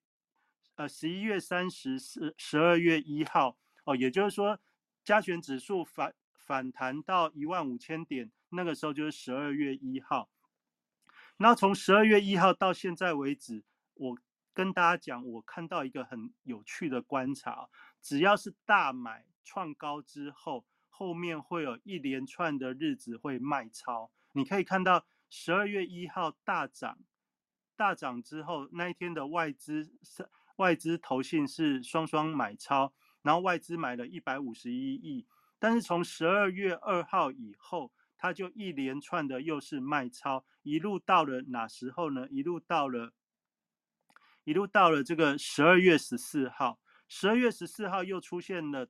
[0.76, 4.60] 呃，十一月三十、十十二月一号，哦，也就是说，
[5.03, 10.30] 加权指数反反弹到一万五千点，那个时候就是十二月一号。
[11.38, 13.64] 那从十二月一号到现在为止，
[13.95, 14.16] 我
[14.53, 17.68] 跟大家讲，我看到一个很有趣的观察，
[17.99, 20.64] 只要是大买创高之后，
[21.00, 24.12] 后面会有一连串的日子会卖超。
[24.34, 27.00] 你可以看到十二月一号大涨。
[27.78, 35.26] 大涨之后，那一天的外资是外资投信是双双买超，然后外资买了一百五十一亿。
[35.58, 42.28] 但是从十二月二号以后，它就一连串的又是卖超，一路到了哪时候呢？
[42.30, 43.14] 一路到了，
[44.43, 48.89] 一路到了这个十二月十四号，十二月十四号又出现了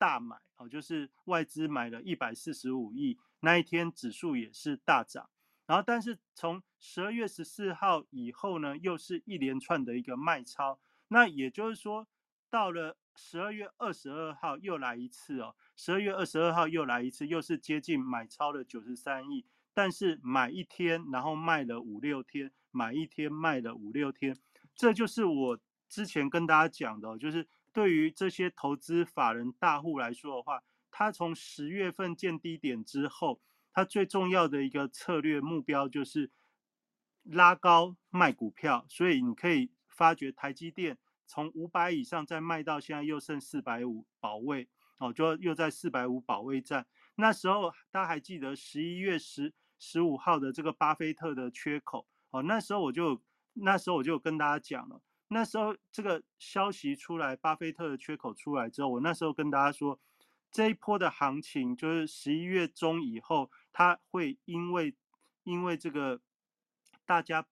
[0.00, 5.28] 大买哦，就是外资买了一百四十五亿，那一天指数也是大涨。
[5.66, 10.80] 然后，但是从十二月十四号以后呢，又是一连串的一个卖超。
[11.08, 12.08] 那也就是说，
[12.48, 19.44] 到了十二月二十二号又来一次哦，十二月二十二号又来一次，又是接近买超了九十三亿。
[19.74, 24.36] 但是买一天，然后卖了五六天，买一天卖了五六天，
[24.74, 33.40] 这就是我之前跟大家讲的，就是对于这些投资法人大户来说的话，他从十月份见低点之后。
[33.72, 36.32] 它最重要的一个策略目标就是
[37.22, 44.68] 拉高卖股票，所以你可以发觉台积电从五百以上再卖到现在又剩四百五保卫
[44.98, 46.84] 哦，就又在四百五保卫战。
[47.14, 55.00] 那时候大家还记得十一月十十五号的这个巴菲特的缺口哦，那时候我就那时候我就跟大家讲了，
[55.30, 59.98] 那时候这个消息出来，巴菲特的缺口出来之后，我那时候跟大家说。
[60.52, 64.96] 这一波的行情就是十一月中以后，它会因为
[65.44, 66.20] 因为这个
[67.06, 67.46] 大家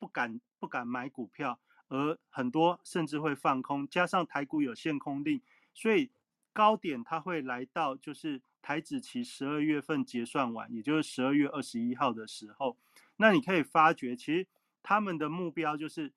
[0.00, 5.40] 不敢不敢买股票，而很多甚至会放空，加上台股有限空令，
[5.72, 6.10] 所以
[6.52, 12.76] 高点它会来到就是台指期十二月份结算完，也就是十二月二十一号的时候，
[13.18, 14.48] 那你可以发觉，其实
[14.82, 16.12] 他们的目标就是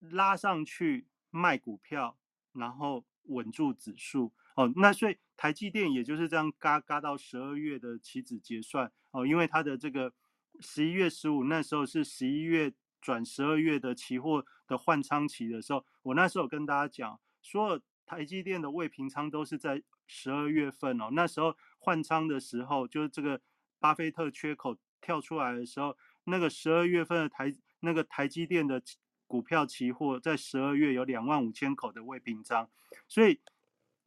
[0.00, 2.18] 拉上去卖股票，
[2.52, 4.32] 然后稳住指数。
[4.54, 10.12] 哦，那所以台积电也就是这样嘎嘎到十二月的期指结算哦，因为它的这个
[10.60, 12.72] 十一月十五那时候是十一月
[13.02, 23.38] 转十二月的期货的换仓期的时候，我那时候跟大家讲，所有台积电的未平仓都是在十二月份哦，那时候换仓的时候，就是这个
[23.78, 28.82] 巴菲特缺口跳出来的时候，那个十二月份的台那个台积电的
[29.26, 32.68] 股票期货在十二月有两万五千口的未平仓，
[33.06, 33.40] 所以。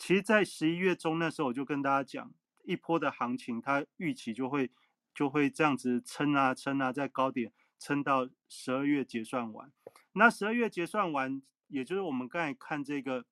[0.02, 4.72] 其实，在十一月中那时候，我就跟大家讲，一波的行情，它预期就会
[5.14, 9.70] 就会这样子撑啊撑啊，在高点撑到十二月结算完。
[10.14, 13.26] 那十二月结算完，也就是我们刚才看这个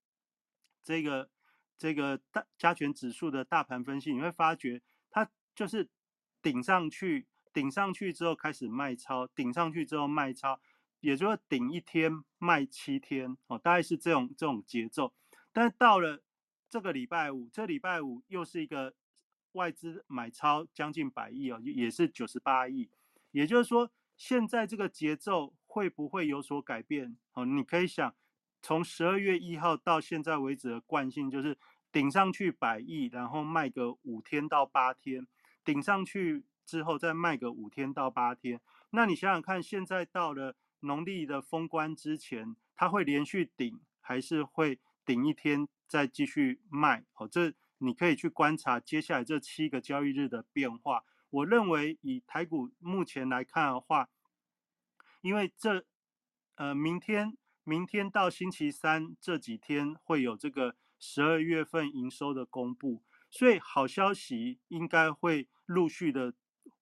[0.84, 1.30] 这个
[1.78, 5.88] 这个大加权指数的大盘分析，你会发觉它就是
[6.42, 10.60] 顶上去，顶上去之后开始卖超，顶上去之后卖超，
[11.00, 15.14] 也就是顶一天卖七天哦，大概是这种这种节奏。
[15.54, 16.24] 但是到了
[16.70, 18.94] 这个礼拜五，这礼拜五又是一个
[19.54, 22.90] 外资买超将近百亿哦，也是九十八亿。
[23.32, 27.18] 也就是说，现在这个节奏会不会有所改变？
[27.34, 28.16] 哦，你可以想，
[28.62, 31.58] 从十二月一号到现在为止的惯性就是
[31.92, 35.28] 顶上去百亿，然后卖个五天到八天，
[35.64, 38.60] 顶上去之后再卖个五天到八天。
[38.90, 45.68] 那你想想看，现在到了农历的封关之前，它会连续顶，还是会顶一天？
[45.88, 51.06] 再继续卖，好，这你可以去观察接下来这七个交易日的变化。
[51.30, 54.10] 我认为以台股目前来看的话，
[55.22, 55.86] 因为这
[56.56, 66.34] 呃明天明天到星期三这几天会有这个十二月份营收的公布，所以好消息应该会陆续的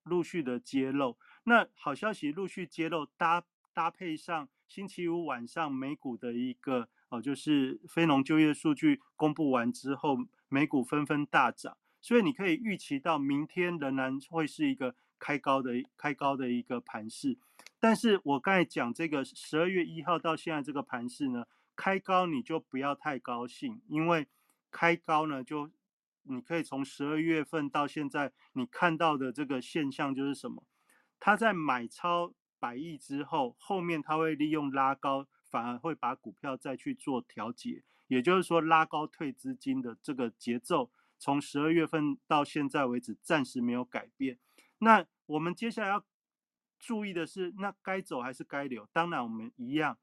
[0.01, 1.19] 陆续的揭露。
[1.43, 3.45] 那好消息陆续揭露搭
[3.75, 6.89] 搭配上星期五晚上美股的一个。
[7.09, 10.17] 哦，就是非农就业数据公布完之后，
[10.49, 17.37] 美股纷纷大涨，所以你可以预期到明天仍然会是一个开高的开高的一个盘势。
[17.79, 21.45] 但是我刚才讲这个十二月一号到现在这个盘势呢，
[21.75, 24.27] 开高你就不要太高兴，因为
[24.71, 25.69] 开高呢，就
[26.23, 30.63] 你可以从十二月份到现在你看到的这个现象就是什么？
[31.19, 32.33] 它在买超
[32.65, 35.27] 百亿之后，后面它会利用拉高。
[35.47, 44.37] 反而会把股票再去做调节，也就是说拉高退资金的这个节奏，从十二月份到现在为止暂时没有改变。
[44.79, 46.03] 那我们接下来要
[46.77, 48.85] 注意的是，那该走还是该留？
[48.91, 49.97] 当然我们一样，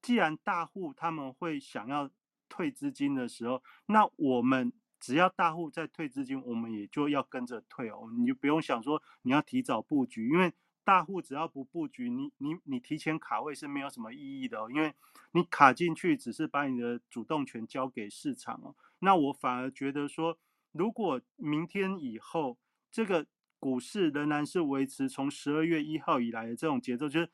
[0.00, 2.08] 既然大户他们会想要
[2.48, 8.08] 退资金的时候，那我们只要大户在退资金，我们也就要跟着退哦。
[8.16, 10.52] 你就不用想说你要提早布局，因为。
[10.84, 14.94] 大户只要不布局，你你你提前卡位是没有什么意义的哦，因为
[15.32, 18.76] 你卡进去只是把你的主动权交给市场哦。
[19.00, 20.38] 那我反而觉得说，
[20.72, 22.58] 如果明天以后
[22.90, 23.26] 这个
[23.58, 27.30] 股市仍然是维持从十二月一号以来的这种节奏，就是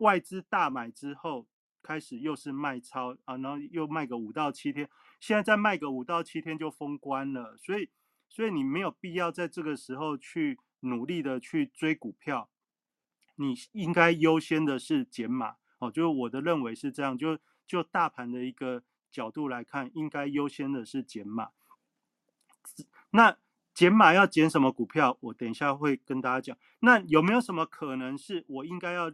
[0.00, 1.46] 外资大买之后
[1.82, 4.88] 开始又是卖超啊，然后又卖个五到七天，
[5.20, 7.88] 现在再卖个五到七天就封关了，所以
[8.28, 12.50] 所以你没有必要在这个时候去努力的去追股票，
[13.38, 15.90] 你应该优先的是减码哦。
[15.90, 21.50] 就是我的认为是这样，就就大盘的一个角度来看，应该优先的是减码。
[23.10, 23.38] 那
[23.72, 25.16] 减码要减什么股票？
[25.20, 26.58] 我等一下会跟大家讲。
[26.80, 29.12] 那有没有什么可能是我应该要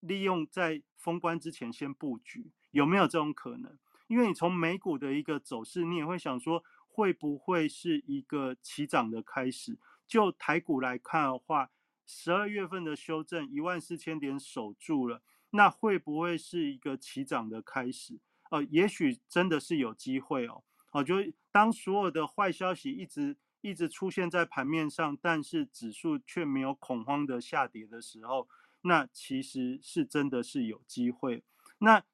[0.00, 2.50] 利用在封关之前先布局？
[2.70, 3.78] 有没有这种可能？
[4.08, 9.78] 因为你从美股的一个走势，你也会想说，会不会是一个起涨的开始？
[10.06, 11.70] 就台股来看的话，
[12.14, 18.20] 十二月份的修正一万四千点守住了，那会不会是一个起涨的开始？
[18.50, 20.62] 呃，也许真的是有机会哦。
[20.90, 21.14] 哦，就
[21.50, 28.46] 当所有的坏消息一直一直出现在盘面上，但是指数却没有恐慌的下跌的时候，
[28.82, 31.42] 那其实是真的是有机会。
[31.78, 32.04] 那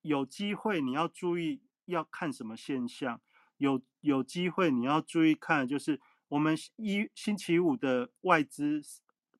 [0.00, 3.20] 有机会你要注意要看什么现象？
[3.58, 8.82] 有有机会你要注意看，就是我们一星期五的外资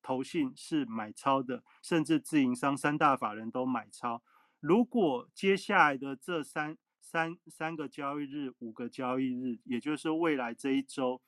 [0.03, 4.21] 投信是买超的，甚至自营商三大法人都买超。
[4.59, 11.21] 如果接下来的这三三三个交易日、五个交易日，也就是未来这一周，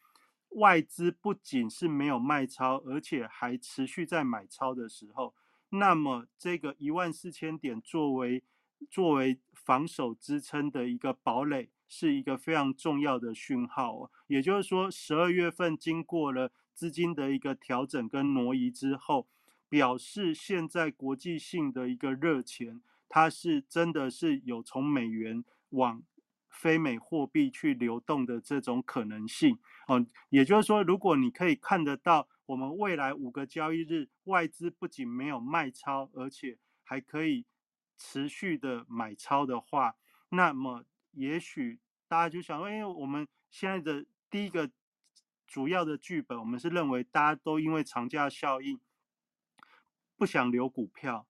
[0.49, 5.33] 外资不仅是没有卖超，而且还持续在买超的时候，
[5.69, 8.43] 那么这个一万四千点作为
[8.89, 14.11] 作为防守支撑的一个堡垒，是一个非常重要的讯号哦。
[14.27, 19.27] 也就是说，十二月份经过了资金的一个调整跟挪移之后，
[19.67, 25.43] 表示现在国际性的一个热钱，它是真的是有从美元。
[25.71, 26.01] 往
[26.47, 37.45] 非美货币去流动的这种可能性，哦，也就是说，如果你可以看得到，我们未来五个交易日外资不仅没有卖超，而且还可以
[37.97, 39.97] 持续的买超的话，
[40.29, 44.71] 那么也许大家就想，哎，我们现在的第一个
[45.47, 48.79] 主要的剧本，我们是认为大家都因为长假效应
[50.17, 51.27] 不想留股票，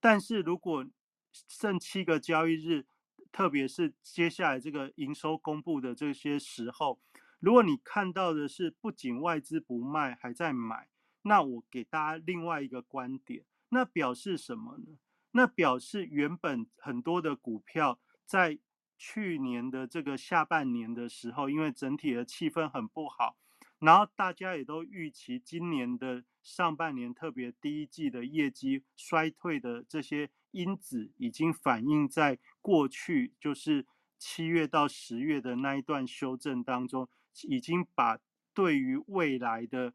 [0.00, 0.86] 但是如果
[1.30, 2.86] 剩七个交易日，
[3.30, 7.00] 特别是接下来这个营收公布的这些时候，
[7.40, 10.88] 如果你看到的是不仅外资不卖，还在买，
[11.22, 14.98] 那我给大家另外一个观点，那表示什么呢？
[15.32, 18.58] 那表示原本很多的股票在
[18.96, 23.36] 去年的这个下半年的时候，因为整体的气氛很不好，
[23.80, 30.30] 然后大家也都预期今年的上半年，特别第一季的业绩衰退的这些。
[30.50, 37.06] 因子已经反映在过去，就是七月到十月的那一段修正当中，
[37.42, 38.18] 已经把
[38.54, 39.92] 对于未来的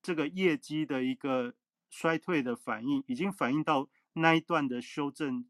[0.00, 1.56] 这个业绩的一个
[1.88, 5.44] 衰退的反应，已经反映到那一段的修正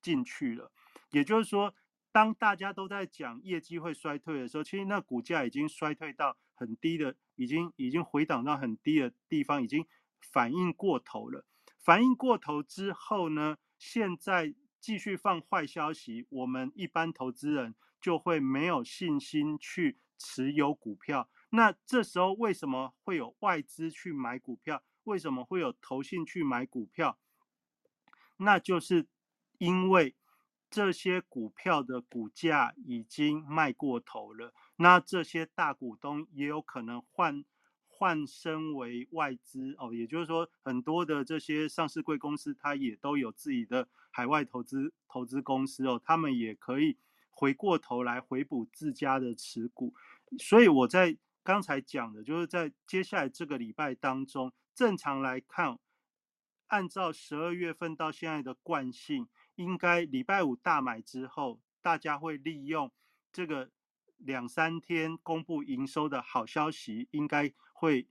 [0.00, 0.70] 进去了。
[1.10, 1.74] 也就是说，
[2.12, 9.86] 当大家都在讲业绩会衰退的时候，其实那股价已经衰退到很低的，已经已经回档到很低的地方，已经
[10.20, 11.46] 反应过头了。
[11.78, 21.30] 反应过头之后呢，现在继续放坏消息，我们一般投资人就会没有信心去持有股票。
[21.50, 24.82] 那这时候为什么会有外资去买股票？
[25.04, 27.18] 为什么会有投信去买股票？
[28.36, 29.06] 那就是
[29.58, 30.14] 因为
[30.70, 37.44] 这些股票的股价已经卖过头了，那这些大股东也有可能换。
[37.90, 46.96] 换身为外资哦，也就是说，很多的这些上市贵公司，它也都有自己的海外投资投资公司哦，他们也可以
[47.28, 49.92] 回过头来回补自家的持股。
[50.38, 55.76] 所以我在刚才讲的，就是在接下来这个礼拜当中，正常来看，
[56.68, 59.26] 按照十二月份到现在的惯性，
[59.58, 62.90] 应该礼拜五大买之后，大家会利用
[63.30, 63.70] 这个。
[64.20, 68.08] 两三天公布营收的好消息，应该会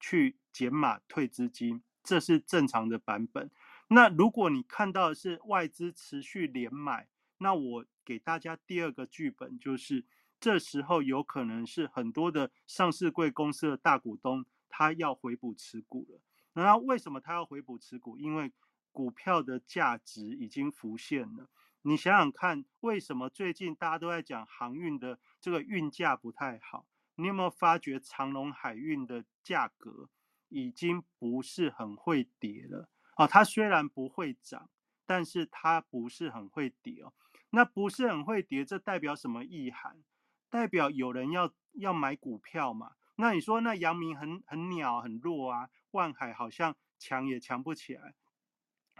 [0.00, 3.50] 去减码退资金，这是正常的版本。
[3.88, 10.02] 那如果你看到的是外资持续连买，那我给大家第二个剧本，就是
[10.40, 16.22] 这时候有可能是很多的上市贵公司的大股东他要回补持股了。
[16.54, 18.16] 那为什么他要回补持股？
[18.16, 18.50] 因为
[18.92, 21.48] 股票的价值已经浮现了。
[21.82, 26.86] 你想想看，为什么最近大家都在讲航运的这个运价不太好？
[27.16, 30.08] 你有没有发觉长隆海运的价格
[30.48, 32.88] 已经不是很会跌了？
[33.16, 34.70] 哦，它虽然不会涨，
[35.06, 37.12] 但是它不是很会跌哦。
[37.50, 40.02] 那不是很会跌，这代表什么意涵？
[40.48, 42.92] 代表有人要要买股票嘛？
[43.16, 48.14] 那你说那阳明很很鸟很弱啊，万海好像强也强不起来。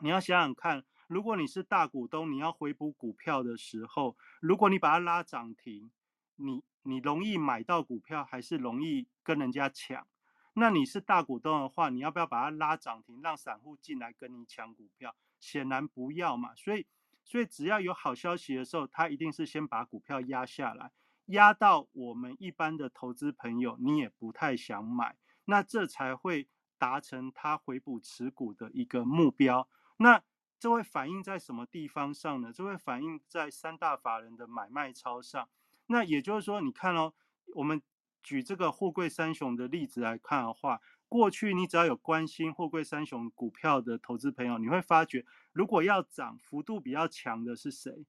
[0.02, 0.84] 你要想想看。
[1.06, 5.90] 如果你是大股东，你要回补股票的时候，如果你把它拉涨停，
[6.36, 10.06] 你你容易买到股票，还是容易跟人家抢？
[10.54, 15.16] 那你是大股东的话，你要不要把它拉涨停，让散户进来跟你抢股票？
[15.40, 16.54] 显然不要嘛。
[16.54, 16.86] 所以，
[17.24, 20.92] 所以只要有好消息的时候，他一定是先把股票压下来，
[21.26, 26.48] 压到我们一般的投资朋友你也不太想买，那这才会
[26.78, 29.68] 达成他回补持股的一个目标。
[30.02, 30.22] 那
[30.58, 32.50] 这会反映在什么地方上呢？
[32.52, 35.48] 这会反映在三大法人的买卖超上。
[35.86, 37.12] 那也就是说，你看哦，
[37.54, 37.82] 我们
[38.22, 48.06] 举这个货柜三雄的例子来看的话，过去你只要有关心货柜三雄股票的投资朋友，你会发觉，如果要涨幅度比较强的是谁？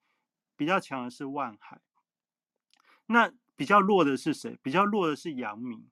[0.56, 1.82] 比较强的是万海。
[3.08, 4.58] 那比较弱的是谁？
[4.64, 5.89] 比较弱的是阳明。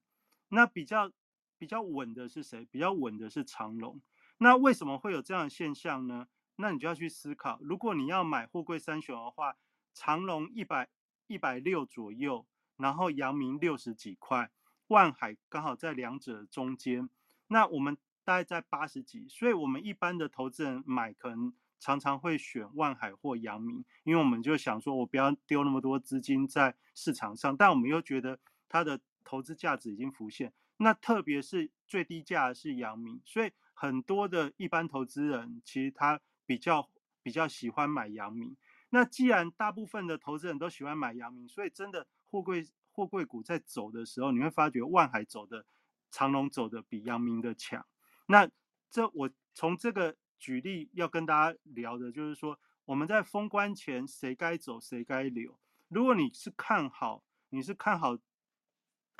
[0.47, 1.11] 那比较
[1.57, 2.65] 比较稳的是谁？
[2.71, 4.01] 比较稳的是长隆。
[4.39, 6.27] 那为什么会有这样的现象呢？
[6.55, 9.55] 那你就要去思考，如果你要买货柜三雄的话，
[9.93, 10.89] 长隆一百
[11.27, 12.45] 一百六左右，
[12.77, 14.51] 然后阳明六十几块，
[14.87, 17.09] 万海刚好在两者中间，
[17.47, 36.19] 那我们大概在八十几，所以我们一般的投资人买可能常常会选万海或阳明，因为我们就想说我不要丢那么多资金在市场上，但我们又觉得它的投资价值已经浮现，那特别是最低价是阳明，所以很多的一般投资人其实他。
[36.49, 36.89] 比较
[37.21, 38.57] 比较喜欢买阳明，
[38.89, 45.63] 那既然大部分的投资人都喜欢买阳明，所以真的货柜货柜股在走的时候，你会发觉万海走的
[46.09, 47.85] 长龙走的比阳明的强。
[48.25, 48.49] 那
[48.89, 55.55] 这我从这个举例要跟大家聊的就是说，我们在封关前谁该走谁该留。
[55.89, 58.17] 如果你是看好你是看好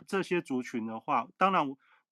[0.08, 1.64] 这些族群的话，当然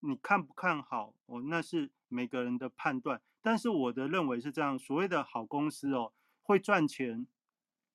[0.02, 3.22] 你看不看好哦，那是每个人的判断。
[3.41, 7.28] 但是我的认为是这样，所谓的好公司哦，会赚钱，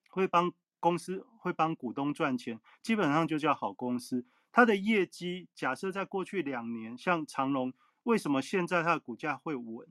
[0.09, 4.27] 会帮公司会帮股东赚钱，基本上就叫好公司。
[4.51, 9.89] 它的业绩假设在过去两年，像长隆，为什么现在它的股价会稳？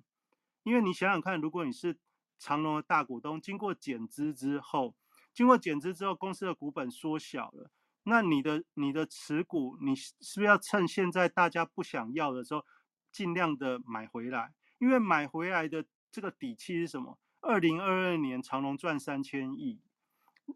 [0.64, 1.98] 因为你想想看，如果你是
[2.38, 4.96] 长隆的大股东，经过减资之后，
[5.34, 7.72] 经过减资之后，公司的股本缩小了，
[8.04, 12.64] 那你的你的持股，你是不是要趁现在大家不想要的时候，
[13.12, 14.54] 尽量的买回来？
[14.80, 17.20] 因为买回来的这个底气是什么？
[17.42, 19.80] 二零二二年长隆赚三千亿，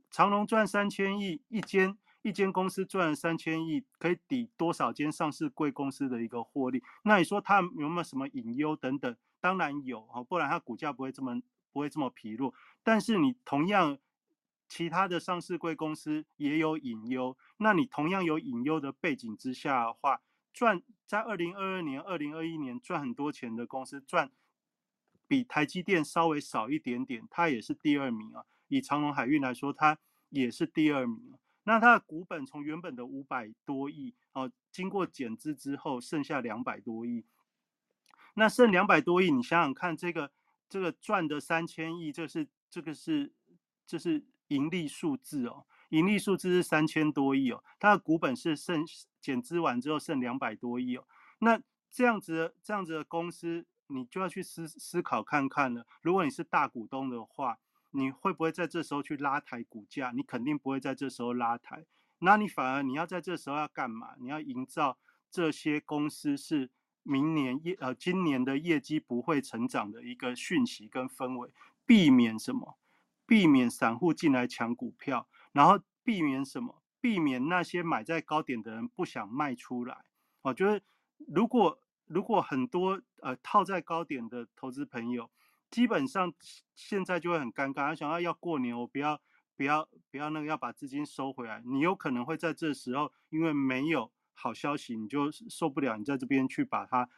[0.09, 6.81] 长隆赚三千亿，一间一间公司赚了三千亿，可以抵多少间上市贵公司的一个获利？
[7.03, 9.15] 那你说它有没有什么隐忧等等？
[9.39, 11.41] 当然有哦，不然它股价不会这么
[11.71, 12.53] 不会这么疲弱。
[12.83, 13.97] 但是你同样
[14.67, 20.21] 其他的上市贵公司也有隐忧，那你同样有隐忧的背景之下的话。
[20.53, 24.31] 赚在二零二二年、二零二一年赚很多钱的公司，赚
[25.27, 28.45] 比台积电稍微少一点点，它也是第二名啊。
[28.67, 29.99] 以长隆海运来说，它
[30.29, 31.37] 也是第二名。
[31.63, 37.25] 那它的股本从原本的五百多亿哦，经过减资之后剩下两百多亿。
[38.35, 40.31] 那剩两百多亿，你想想看，这个
[40.67, 43.31] 这个赚的三千亿，这是这个是
[43.85, 45.65] 这是盈利数字哦。
[45.89, 48.83] 盈利数字是三千多亿哦，它的股本是剩
[49.21, 51.07] 减资完之后剩两百多亿哦。
[51.39, 51.61] 那
[51.91, 55.85] 这样子这样子的公司，你就要去思思考看看了。
[56.01, 57.59] 如果你是大股东的话，
[57.91, 60.11] 你会不会在这时候去拉抬股价？
[60.13, 61.85] 你肯定不会在这时候拉抬。
[62.19, 64.15] 那你反而你要在这时候要干嘛？
[64.19, 64.97] 你要营造
[65.29, 66.69] 这些公司是
[67.03, 71.51] 明年业呃今年的业绩不会成长的一个讯息跟氛围，
[71.85, 72.77] 避免什么？
[73.27, 75.27] 避免散户进来抢股票。
[75.55, 76.81] 然后避免什么？
[76.99, 80.03] 避免那些买在高点的人不想卖出来。
[80.41, 80.81] 哦，就是
[81.27, 85.31] 如果如果很多呃套在高点的投资朋友，
[85.71, 86.33] 基本上
[86.75, 87.87] 现在就会很尴尬。
[87.87, 89.21] 他想要要过年，我不要
[89.55, 91.61] 不要不要那个要把资金收回来。
[91.65, 97.09] 你有可能会在这时候，因为没有好消息，你就受不了，你在这边去把它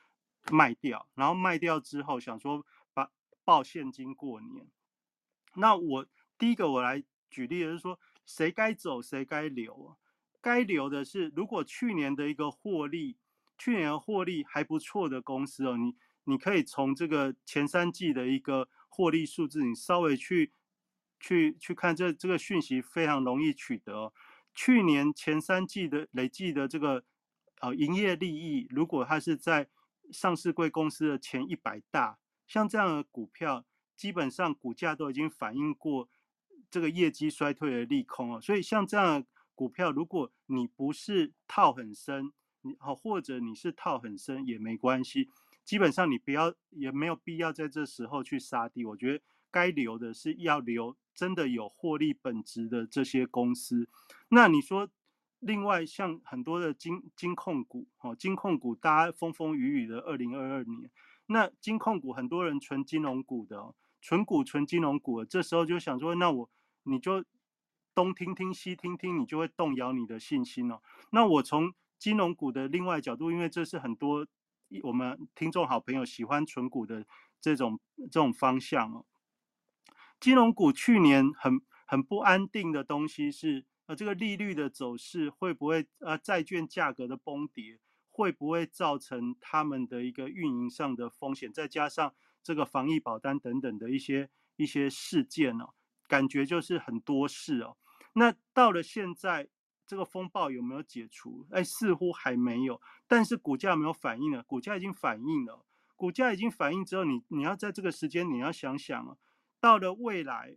[0.52, 1.08] 卖掉。
[1.16, 2.64] 然后卖掉之后，想说
[2.94, 3.10] 把
[3.44, 4.68] 报现金过年。
[5.56, 6.06] 那我
[6.38, 8.00] 第一个我来举例的是说。
[8.28, 9.96] 谁该走，谁该留啊？
[10.42, 13.18] 该留的是，如果去年的一个获利，
[13.58, 20.52] 去年的获利还不错的公司哦，你你可以从这个前三季的一个获利数字，你稍微去
[21.20, 24.14] 去去看这这个讯息非常容易取得。
[24.54, 27.06] 去年前三季的累计的这个
[27.62, 29.70] 呃营业利益，如果它是在
[30.12, 33.66] 上市贵公司的前一百大，像这样的股票，
[33.96, 36.10] 基本上股价都已经反映过。
[36.70, 45.30] 这个业绩衰退的利空啊，所以像这样股票，如果你不是套很深，你好，或者你是套很深也没关系，
[45.64, 48.84] 基本上你不要也没有必要在这时候去杀低。
[48.86, 53.88] 我觉得该留的是要留真的有获利本质的这些公司。
[54.30, 54.90] 那你说
[55.40, 60.92] 另外像很多的金金控股，哦，金控股大家风风雨雨的二零二二年，
[61.28, 66.50] 那金控股很多人存金融股的，存股存金融股，这时候就想说，那我
[66.84, 67.24] 你就
[67.94, 70.82] 东听听西听听，你就会动摇你的信心哦。
[71.12, 74.28] 那我从金融股的另外角度，因为这是很多
[74.84, 77.06] 我们听众好朋友喜欢存股的
[77.42, 79.06] 这种这种方向哦。
[80.20, 87.80] 金融股去年很很不安定的东西是，呃，这个利率的走势会不会，呃，债券价格的崩跌
[88.10, 91.52] 会不会造成他们的一个运营上的风险？
[91.52, 92.14] 再加上
[92.48, 95.74] 这个防疫保单等等的一些一些事件哦，
[96.08, 97.76] 感觉就是很多事哦。
[98.14, 99.50] 那到了现在，
[99.86, 101.46] 这个风暴有没有解除？
[101.52, 102.82] 哎，似乎还没有。
[103.06, 105.66] 但是股价没有反应了，股价已经反应了，
[105.98, 109.18] 股价已经反应之后，你你要在这个时间你要想想啊。
[109.60, 110.56] 到了未来，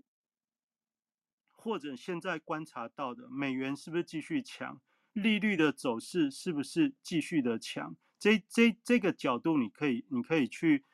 [1.50, 4.80] 或者现在观察到的美元是不是继续强？
[5.12, 7.96] 利率的走势是不是继续的强？
[8.16, 10.84] 这这这个角度，你可以你可以去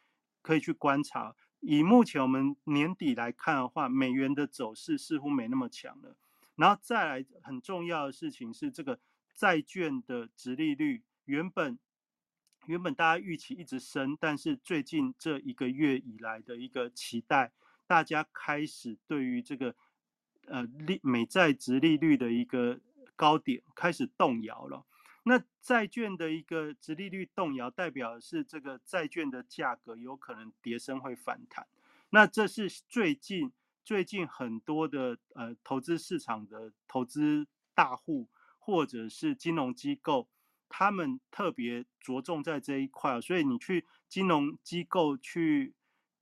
[0.47, 1.35] 可以去观察。
[1.59, 6.17] 以目前我们年底来看的话，美元的走势似乎没那么强了。
[6.55, 9.01] 然后再来很重要的事情是，这个
[9.35, 11.77] 债券的值利率原本
[12.67, 17.51] 原本大家预期一直升，但是最近这一个月以来的一个期待。
[17.89, 19.75] 大家开始对于这个
[20.47, 22.79] 呃利美债值利率的一个
[23.17, 24.85] 高点开始动摇了。
[25.29, 31.67] 那债券的一个值利率动摇，代表的是这个债券的价格有可能跌升会反弹。
[32.11, 33.51] 那这是最近
[33.85, 40.29] 最近很多的呃投资市场的投资大户或者是金融机构，
[40.69, 43.21] 他们特别着重在这一块。
[43.21, 45.75] 所以你去金融机构去。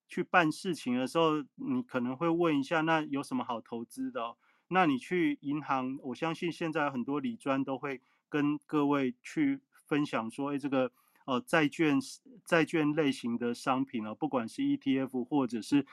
[0.07, 4.37] 去办事情的时候，你可能会问一下，那有什么好投资的？
[4.69, 8.01] 那你去银行，我相信现在很多理专都会
[8.35, 10.91] 跟各位去分享说，哎，这个
[11.25, 12.01] 呃债券
[12.45, 15.87] 债券类型的商品啊，不管是 ETF 或者是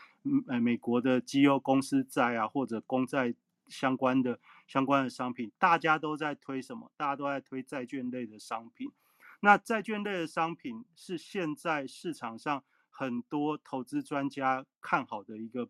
[0.48, 3.36] 呃美国的绩优公司债啊，或者公债
[3.68, 6.92] 相关的相关的商品，大家都在推什么？
[6.98, 8.92] 大家都在推债券类的商品。
[9.42, 12.64] 那债券类的商品是现在市场上。
[12.94, 15.70] 很多投资专家看好的一个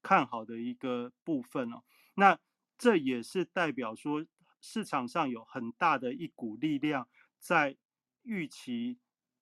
[0.00, 1.82] 看好的一个部分哦，
[2.14, 2.38] 那
[2.78, 4.24] 这也是代表说
[4.60, 7.08] 市场上有很大的一股力量
[7.38, 7.76] 在
[8.22, 8.98] 预期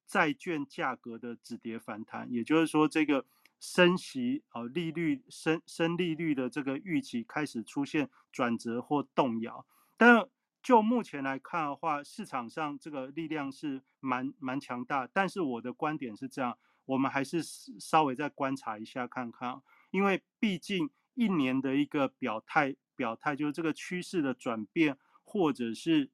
[0.06, 3.26] 债券价格的止跌反弹，也就是说这个
[3.60, 9.66] 升息啊利率升升利率的这个预期开始出现转折或动摇，
[9.96, 10.28] 但
[10.62, 16.58] 就目前来看的话，市场上这个力量是蛮蛮强大，但是我的观点是这样。
[16.84, 19.60] 我们还是稍微再观察一下看看，
[19.90, 24.96] 因为毕竟一年的一个表态，表态就是这个趋势的转变，
[25.28, 26.10] 或者是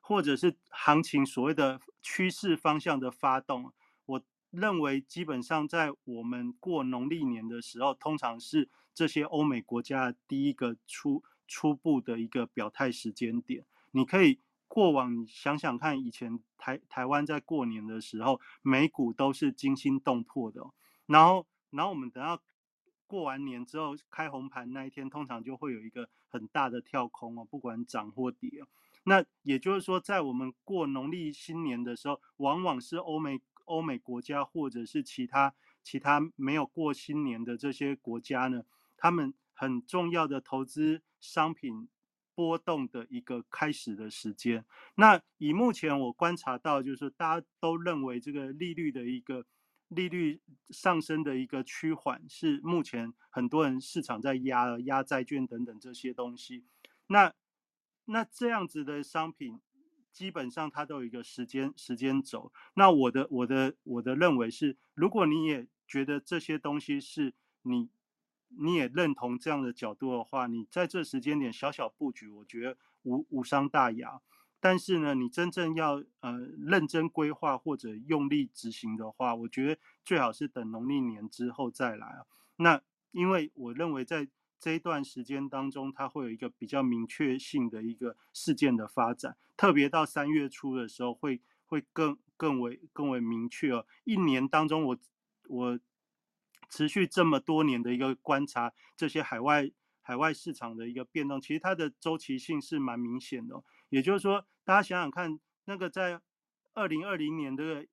[0.00, 3.72] 或者是行情所谓的趋势方向的发动。
[4.06, 13.64] 我认为基本上在我们过农历年的时候，通常是这些欧美国家第一个初初步的一个表态时间点。
[13.92, 14.40] 你可以。
[14.72, 20.62] 过往想想看，以前台台湾在过年的时候，美股都是惊心动魄的。
[21.06, 22.40] 然后，然后我们等到
[23.10, 28.62] 过完年之后开红盘那一天，通常就会有一个很大的跳空哦，不管涨或跌。
[29.02, 35.52] 那也就是说，在我们过农历新年的时候，往往是欧美欧美国家或者是其他
[35.82, 38.62] 其他没有过新年的这些国家呢，
[38.96, 41.88] 他们很重要的投资商品。
[42.32, 44.64] 波动的一个开始的时间。
[44.94, 49.44] 那以目前我观察到，就是大家都认为这个利率的一个
[49.90, 56.64] 利率上升的一个趋缓，是目前很多人市场在压压债券等等这些东西。
[57.08, 57.34] 那
[58.06, 59.60] 那这样子的商品，
[60.10, 62.50] 基本上它都有一个时间时间轴。
[62.74, 67.90] 那我的我的我的认为是，如果你也觉得这些东西是你。
[68.58, 74.20] 你也认同这样的角度的话，你在这时间点小小布局，我觉得无无伤大雅。
[74.60, 82.26] 但是呢，你真正要呃认真规划或者用力执行的话，我觉得最好是等农历年之后再来啊。
[82.56, 82.80] 那
[83.10, 93.86] 因为我认为在这一段时间当中，它会有一个比较明确性的一个事件的发展，特别到三月初的时候，会会更更为更为明确哦。
[94.04, 94.98] 一年当中，我
[95.48, 95.80] 我。
[96.72, 99.68] 持续这么多年的一个观察，这些海外
[100.02, 103.60] 海外市场的一个变动，其实它的周期性是蛮明显的。
[103.90, 106.20] 也就是说，大家想想看，那个在
[106.72, 107.86] 二零二零年的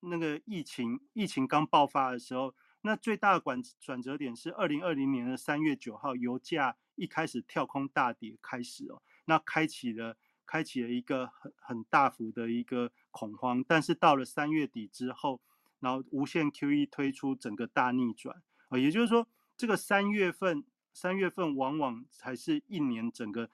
[0.00, 15.40] 那个疫情疫情刚爆发的时候，那最大的转转折点是二零二零年的三月九号，油价一开始跳空大跌开始哦，那开启了开启了一个很很大幅的一个恐慌，但是到了三月底之后，
[15.80, 23.50] 然后无限 QE 推出整个大逆转啊，也就是说，这个三月份三月份往往才是一年整个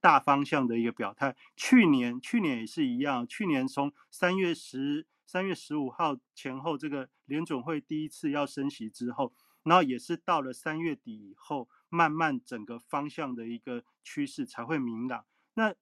[0.00, 1.36] 大方向的一个表态。
[1.56, 9.32] 去年去年也是一样，去年从三月十三月十五号前后，这个联准会第一次要升息之后，
[9.62, 15.24] 然后也是到了三月底以后，慢慢整个方向的一个趋势才会明朗。
[15.54, 15.74] 那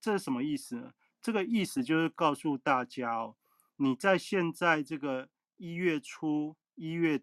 [0.00, 0.92] 这是什么意思呢？
[1.22, 3.36] 这个意思就是告诉大家哦，
[3.76, 5.28] 你在现在这个
[5.58, 7.22] 一月初、一月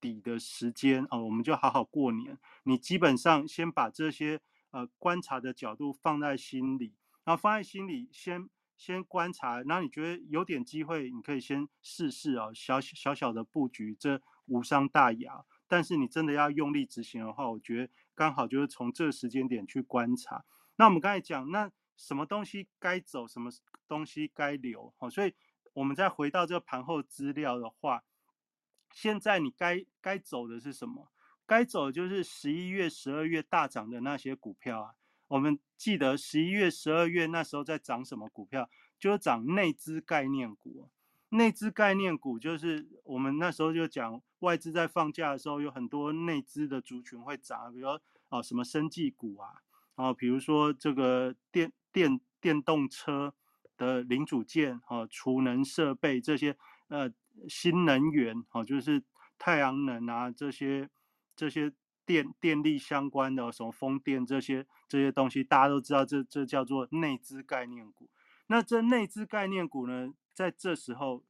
[0.00, 2.38] 底的时间哦，我们就好好过年。
[2.62, 4.40] 你基本上先把这些
[4.70, 6.94] 呃观察的角度放在心里，
[7.24, 15.44] 然后放在心里先先观察，然后你觉得有点机会，你可以先试试哦，小小小的布局，这无伤大雅。
[15.66, 20.44] 但是你真的要用力执行的话，我觉得刚好就是从这个时间点去观察。
[20.76, 21.70] 那我们刚才讲那。
[22.00, 23.50] 什么东西该走，什么
[23.88, 25.34] 东西该留，好，所以
[25.72, 28.04] 我们再回到这个盘后资料的话，
[28.92, 31.10] 现在你该该走的是什么？
[31.48, 34.94] 该走就是十一月、十二月大涨的那些股票啊。
[35.26, 38.70] 我们记得十一月、十二月那时候在涨什么股票？
[39.00, 40.88] 就是涨内资概念股。
[41.30, 47.88] 内资概念股就是我们那时候就讲，外资在放假的时候，有很多内资的族群会涨，比如
[48.28, 49.62] 哦什么生技股啊，
[49.96, 51.72] 然后比如说这个电。
[51.90, 53.34] 电电动车
[53.78, 56.54] 的零组件，哈，储能设备这些，
[56.88, 57.10] 呃，
[57.48, 59.02] 新能源，哈，就是
[59.38, 60.90] 太阳能啊，这些
[61.38, 61.72] 这些
[62.04, 68.10] 电电力相关的，什么风电这些这些东西，大家都知道，这这叫做内资概念股。
[68.48, 71.24] 那这内资概念股呢，在这时候。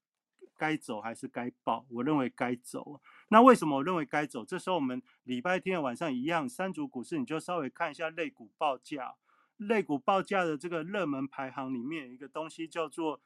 [0.61, 1.87] 该走还是该报？
[1.89, 3.01] 我认为该走。
[3.29, 4.45] 那为什么我认为该走？
[4.45, 9.15] 这时候我们礼拜天晚上一样，三组股市你就稍微看一下类股报价。
[9.57, 13.21] 类股报价的这个热门排行里面有一个东西叫做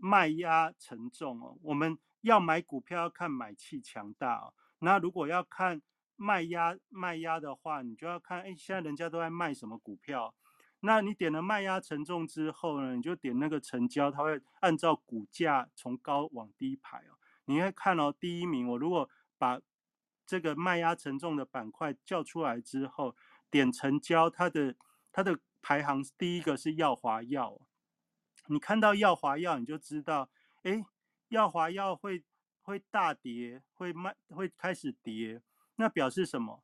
[0.00, 1.58] 卖压沉重哦。
[1.64, 4.54] 我们要买股票要看买气强大哦。
[4.78, 5.82] 那如果要看
[6.22, 10.34] 卖压卖压的话，你就要看哎，现在人家都在卖什么股票？
[10.80, 17.16] 那你点了卖压承重之后呢，你就点那个成交，它会按照股价从高往低排哦。
[17.46, 19.08] 你会看哦，第一名，我如果
[19.38, 19.58] 把
[20.26, 23.16] 这个卖压承重的板块叫出来之后，
[23.50, 24.76] 点成交，它的
[25.10, 25.40] 它的。
[25.62, 27.60] 排行第一个是耀华药，
[28.46, 30.30] 你看到耀华药，你就知道，
[30.62, 30.82] 哎，
[31.28, 32.24] 耀华药会
[32.62, 35.42] 会大跌，会慢，会开始跌，
[35.80, 36.62] 那表示什么？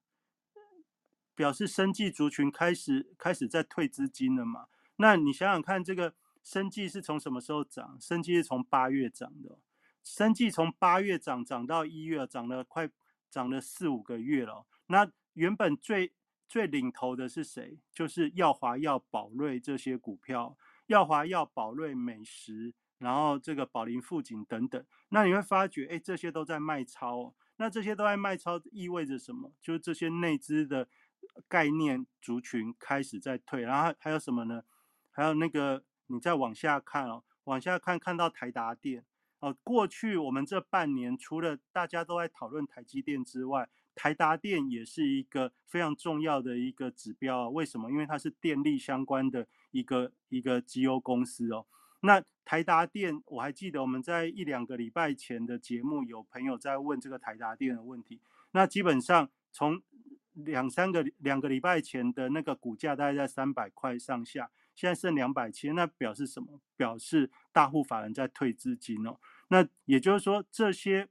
[1.34, 4.66] 表示生计族群开始开始在退资金了嘛？
[4.96, 7.96] 那你想想看，这个生计是从什么时候涨？
[7.98, 9.58] 生计是从八月涨的，
[10.04, 12.90] 生计从八月涨涨到一月，涨了快
[13.30, 14.66] 涨了四五个月了。
[14.88, 16.12] 那原本最
[16.46, 17.80] 最领头的是谁？
[17.90, 20.58] 就是耀华药、宝瑞这些股票，
[20.88, 24.84] 耀华药、宝瑞、美食，然后这个宝林富锦等等。
[25.08, 27.34] 那你会发觉，哎，这些都在卖超。
[27.58, 29.52] 那这些都在卖超，意味着什么？
[29.60, 30.88] 就是这些内资的
[31.48, 33.62] 概念族群开始在退。
[33.62, 34.62] 然后还有什么呢？
[35.10, 39.04] 还有那个，你再往下看哦，往下看，看到台达电
[39.40, 39.56] 哦。
[39.64, 47.90] 过去我们这半年，除了大家都在讨论台积电之外，台达电也是一个非常重要的一个指标，为什么？
[47.90, 51.64] 因为它是电力相关的一个一个绩优公司哦。
[52.06, 58.20] 那台达电，我还记得我们在一两个礼拜前的节目，有朋友在问这个台达电的问题。
[58.52, 59.82] 那基本上从
[60.32, 66.62] 两三个两个礼拜前的那个股价大概在三百块上下，现在剩两百七，那表示什么？
[66.76, 69.18] 表示大户法人在退资金哦。
[69.48, 71.08] 那也就是说，这些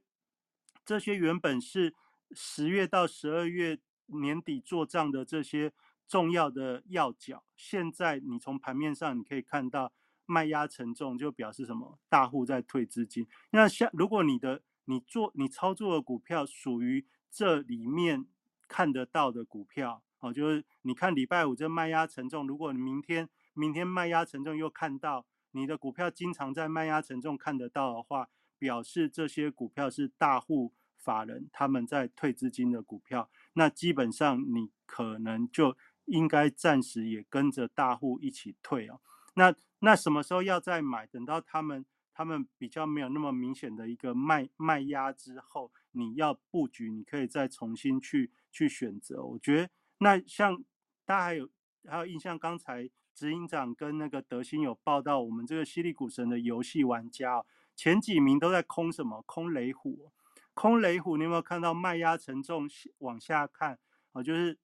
[0.84, 1.94] 这些原本是。
[2.32, 5.72] 十月到十二月年底做账的这些
[6.08, 9.92] 重要的要角，现在你从盘面上你可以看到
[10.26, 11.98] 卖压沉重，就表示什么？
[12.08, 13.26] 大户在退资金。
[13.50, 18.26] 那像如果你的你做你操作的股票属于这里面
[18.68, 30.74] 看得到的股票，哦，就是你看礼拜五这卖压沉重，如果你明天明天卖压沉重又看到你的股票经常在卖压沉重看得到的话，表示这些股票是大户。
[30.98, 39.00] 法人他们在退资金的股票，那基本上你可能就应该暂时也跟着大户一起退哦。
[39.34, 41.06] 那那什么时候要再买？
[41.06, 49.22] 等到他们他们比较没有那么明显的一个卖卖压之后，你要布局，你可以再重新去去选择。
[49.22, 50.64] 我觉得那像
[51.04, 51.48] 大家还有
[51.86, 59.22] 还有印象，刚才执行长跟那个德兴有报道，我们这个犀利股神的游戏玩家哦前几名都在空什么？
[59.26, 60.10] 空雷虎。
[60.54, 62.66] 空雷虎，你有没有看到卖压沉重？
[63.00, 63.78] 往下看
[64.12, 64.58] 啊，就是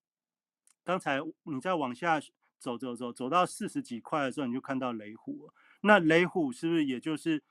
[0.83, 2.19] 刚才你再往下
[2.63, 5.51] 走走走走到四十几块的时候，你就看到雷虎。
[5.81, 7.43] 那雷虎是不是也就是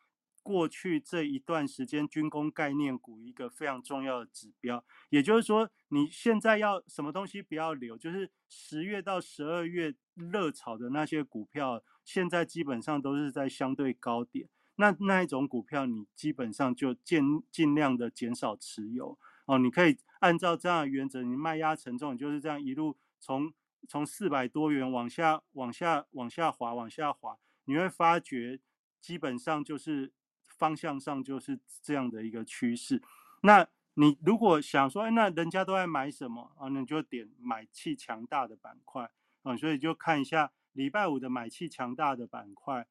[0.41, 4.83] 过去这一段时间军工概念股一个非常重要的指标？
[5.09, 14.47] 也就是说，你现在要什么东西不要留，就是十月到十二月热炒的那些股票，现在基本上都是在相对高点。
[14.77, 19.59] 那那一种股票，你基本上就尽尽量的减少持有哦。
[19.59, 23.53] 你可以按照这样的原则，你卖压承重，你就是这样一路从
[23.87, 28.59] 从四百多元往下往下往下滑往下滑，你会发觉
[28.99, 30.13] 基本上就是
[30.45, 33.01] 方向上就是这样的一个趋势。
[33.41, 36.69] 那你如果想说，哎，那人家都在买什么啊？
[36.69, 39.09] 那你就点买气强大的板块
[39.43, 39.57] 啊。
[39.57, 42.87] 所以就看一下礼拜五的买气强大的板块。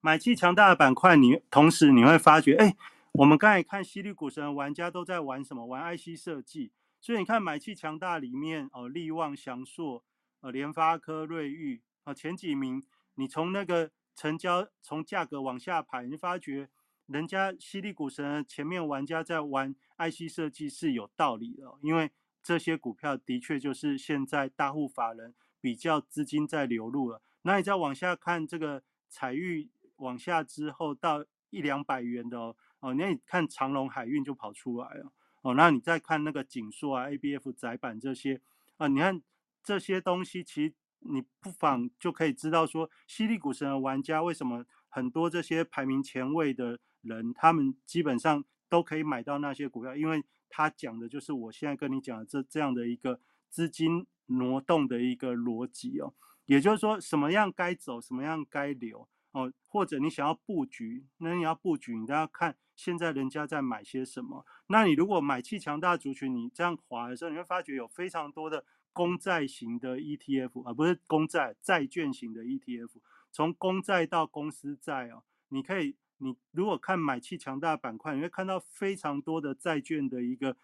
[0.00, 2.76] 买气强大的板块，你同时你会发觉，哎，
[3.12, 5.66] 我们刚才看犀利股神玩家都在玩什么？
[5.66, 6.72] 玩 IC 设计。
[7.00, 10.04] 所以你看买气强大里面，哦，力旺、翔硕、
[10.40, 12.82] 呃，联发科、瑞昱啊，前几名，
[13.14, 16.68] 你从那个成交从价格往下排，你发觉
[17.06, 22.10] 人家犀利股神前面玩家在玩 IC 设计是有道理的，因为
[22.42, 27.22] 这些股票的确就是现在大户法人比较资金在流入了。
[27.42, 29.70] 那你再往下看这个彩玉。
[29.98, 35.12] 往下之后到一两百元的哦，哦，那你看长隆海运就跑出来了
[35.42, 38.40] 哦，那你再看那个锦硕啊、ABF 窄板这些
[38.76, 39.22] 啊，你看
[39.62, 56.12] 这些东西，其实你不妨就可以知道说，犀利股神的玩家为什么很多这些排名前位的人，他们基本上都可以买到那些股票，因为他讲的就是我现在跟你讲的这这样的一个资金挪动的一个逻辑哦，
[56.46, 59.08] 也就是说什么样该走，什么样该留。
[59.38, 64.44] 哦，或者你想要布局，那你要布局，你都要看现在人家在买些什么。
[64.66, 72.90] 那你如果买气强大族群，你这样划的时候，你会发觉有非常多的公债型的 ETF 啊，不是公债，债券型的 ETF，
[73.30, 80.56] 从公债到公司债哦，你可以，你如果看买气强大板块，你会看到非常多的债券的一个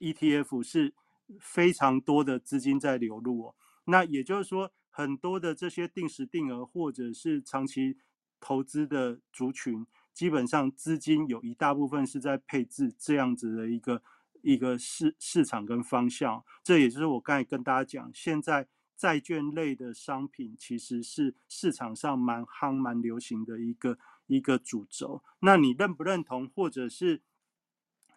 [0.00, 0.94] ETF 是
[1.40, 3.54] 非常多的资金在流入哦。
[3.84, 4.70] 那也就是说。
[4.94, 7.96] 很多的这些定时定额或者是长期
[8.38, 14.02] 投资的族群，基本上资金有一大部分是在配置这样子的一个
[14.42, 16.44] 一个市市场跟方向。
[16.62, 25.22] 这也就是我刚才跟大家讲，现在债券类的商品其实是市场上蛮夯蛮流行的一个一个主轴。
[25.40, 27.22] 那你认不认同，或者是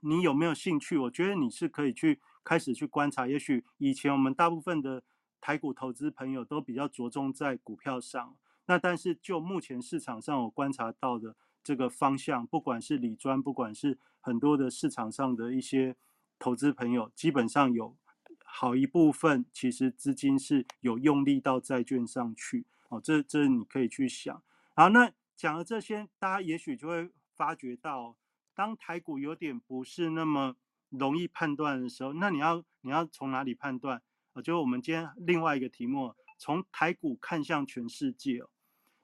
[0.01, 0.97] 你有没有兴趣？
[0.97, 3.26] 我觉得你是可以去开始去观察。
[3.26, 5.01] 也许以前我们大部分的。
[5.45, 8.35] 台股投资朋友都比较着重在股票上，
[8.65, 15.95] 那但是就目前市场上我观察到的这个方向，不管是理专，不管是很多的市场上的一些
[16.39, 17.95] 投资朋友，基本上有
[18.43, 24.41] 好一部分其实资金是有用力到债券上去哦，这这你可以去想。
[24.73, 28.15] 好，那讲了这些，大家也许就会发觉到，
[28.55, 30.55] 当台股有点不是那么
[30.89, 34.01] 容易判断的时候，那你要你要从哪里判断？
[34.36, 38.49] 我觉得我们今天另外一个题目，从台股看向全世界哦，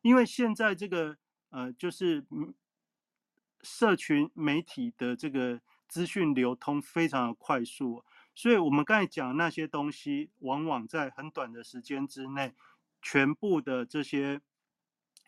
[0.01, 1.17] 因为现在这个
[1.51, 2.25] 呃，就是
[3.61, 8.03] 社群媒体的这个资讯流通非常的快速，
[8.35, 12.53] 所以我们刚才讲那些东西，往往在很短的时间之内，
[13.01, 14.41] 全部的这些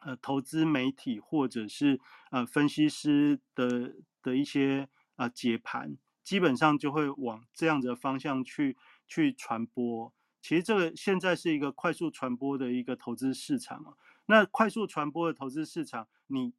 [0.02, 5.96] 呃投资媒体或者是呃分析师的的一些呃解盘，
[6.26, 8.76] 基本上就会往这样子的方向去。
[9.14, 10.12] 去传播，
[10.42, 13.94] 其实这个现在是一个快速传播的一个投资市场啊。
[14.26, 16.52] 那快速传播的投资市场，你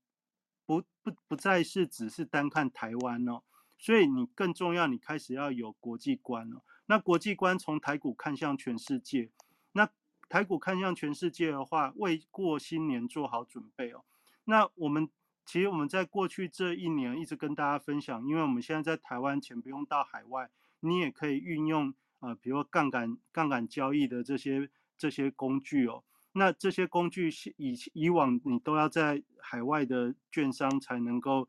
[0.65, 3.43] 不不不再是只是单看台湾哦，
[3.77, 6.63] 所以你更重要，你开始要有国际观了。
[6.87, 9.33] 那国际观从台股看向全世界，
[9.73, 9.91] 那
[10.29, 14.05] 台股看向全世界的话，为过新年做好准备哦。
[14.45, 15.11] 那我们
[15.45, 20.49] 其实我们在过去这一年一直跟大家分享，因为我们现在在台湾，钱不用到海外，
[20.79, 21.93] 你也可以运用。
[22.21, 31.49] 啊，比如杠杆杠杆交易的这些这些工具哦，那这些工具是以以往你都要在海外的券商才能够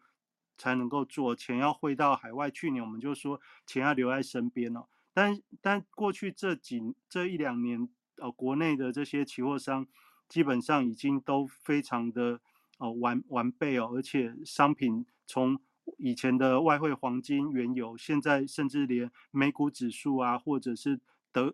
[0.58, 2.50] 才能够做，钱要汇到海外。
[2.52, 7.88] 去年我们就说钱要留在身边哦，但但过去这几这一两年，
[8.18, 9.88] 呃，国内的这些期货商
[10.28, 12.40] 基本上已经都非常的
[12.78, 15.60] 哦完完备哦，而且商品从
[15.98, 21.00] 以前的外汇、黄金、原油，现在甚至连美股指数啊，或者是
[21.32, 21.54] 德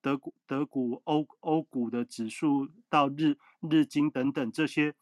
[0.00, 4.94] 德股、德股、欧欧股的指数，到日日经等等这些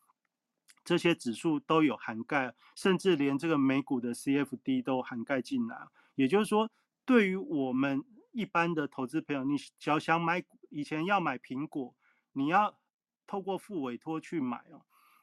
[0.85, 5.87] 这些指数都有涵盖，甚至连这个美股的 CFD 都涵盖进来。
[6.14, 6.71] 也就是说，
[7.05, 11.95] 对于我们一般的投资朋友，你只要想买以前要买苹果，
[12.33, 12.79] 你要
[13.27, 14.83] 透过付委托去买哦。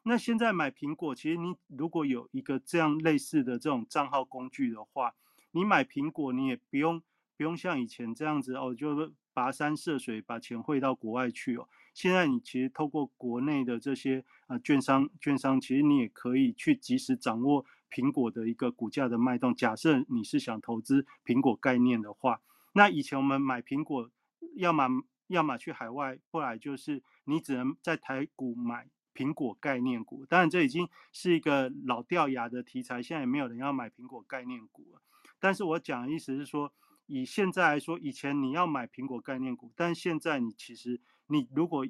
[0.09, 5.13] 那现在买苹果，其实你如果有一个这样类似的这种账号工具的话，
[5.51, 7.03] 你买苹果你也不用
[7.35, 11.67] 不用像以前这样子哦，就跋山涉水把钱汇到国外去哦。
[11.93, 19.53] 现在你其实透过国内的这些啊券商券商，其实你也可以去及时掌握苹果的一个股价的脉动。
[19.53, 22.39] 假设你是想投资苹果概念的话，
[22.71, 24.09] 那以前我们买苹果，
[24.55, 24.87] 要么
[25.27, 28.87] 要么去海外，后来就是你只能在台股买。
[29.17, 35.01] 苹果概念股，当然这已经是一个老掉牙的题材，现在也没有人要买苹果概念股了。
[35.39, 36.71] 但是我讲的意思是说，
[37.07, 41.87] 以现在来说，以前你要买苹果概念股，但现在你其实你如果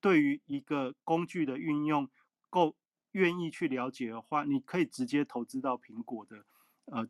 [0.00, 2.08] 对于一个工具的运用
[2.50, 2.76] 够
[3.10, 6.46] 愿意去了解的话，你可以直接投资到苹果的
[6.84, 7.08] 呃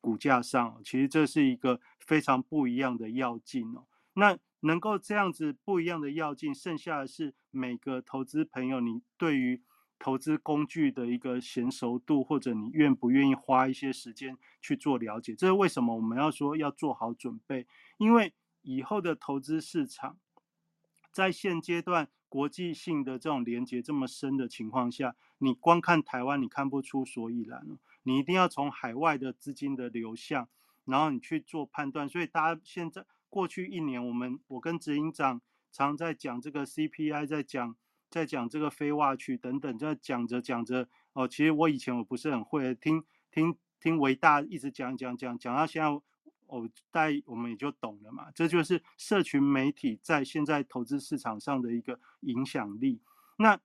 [0.00, 0.80] 股价上。
[0.82, 3.86] 其实这是一个非常不一样的要劲哦。
[4.14, 9.62] 那能够这样子不一样的要进，剩下的是每个投资朋友你对于
[9.98, 15.34] 投资工具的一个娴熟度，或者你愿不愿意花一些时间去做了解。
[15.34, 17.66] 这是为什么我们要说要做好准备？
[17.98, 18.32] 因为
[18.62, 20.18] 以后的投资市场，
[21.12, 30.48] 在现阶段国际性的这种连接这么深的情况下，你光看台湾你看不出所以然你一定要从海外的资金的流向，
[30.86, 32.08] 然后你去做判断。
[32.08, 33.04] 所以大家现在。
[33.28, 37.76] 过去一年，我们我跟执行长常在讲这个 CPI，在讲
[38.08, 45.88] 在讲这个非挖区等等，在讲着讲着哦，其实我以前我不是很会听听听维大一直讲讲讲讲到现在，
[46.46, 48.30] 哦，大我们也就懂了嘛。
[48.34, 53.00] 这就是社群媒体在现在投资市场上的一个影响力。
[53.38, 53.58] 那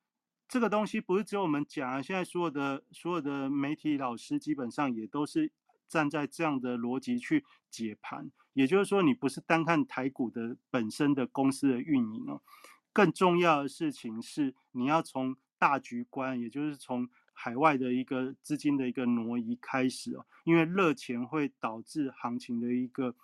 [0.47, 5.51] 这个东西不是只有我们讲啊，现在所有的所有的媒体老师基本上也都是
[5.91, 8.31] 站在这样的逻辑去解盘。
[8.53, 12.41] 也就是说，你不是单看台股的本身的公司的运营哦，
[12.93, 23.15] 更重要的事情是你要从大局观，也就是从海外的一个资金的一个挪移开始哦，因为热钱会导致行情的一个